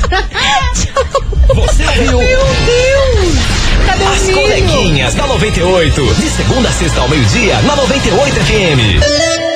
Você 1.53 1.83
ouviu 1.83 2.19
Meu 2.19 2.39
Deus! 2.65 3.59
Cadê 3.85 4.03
As 4.05 4.21
o 4.21 4.25
milho? 4.25 4.41
Coleguinhas 4.41 5.13
da 5.15 5.27
98. 5.27 6.13
De 6.15 6.29
segunda 6.29 6.69
a 6.69 6.71
sexta 6.71 7.01
ao 7.01 7.09
meio-dia, 7.09 7.59
na 7.63 7.75
98 7.75 8.35
FM. 8.35 9.48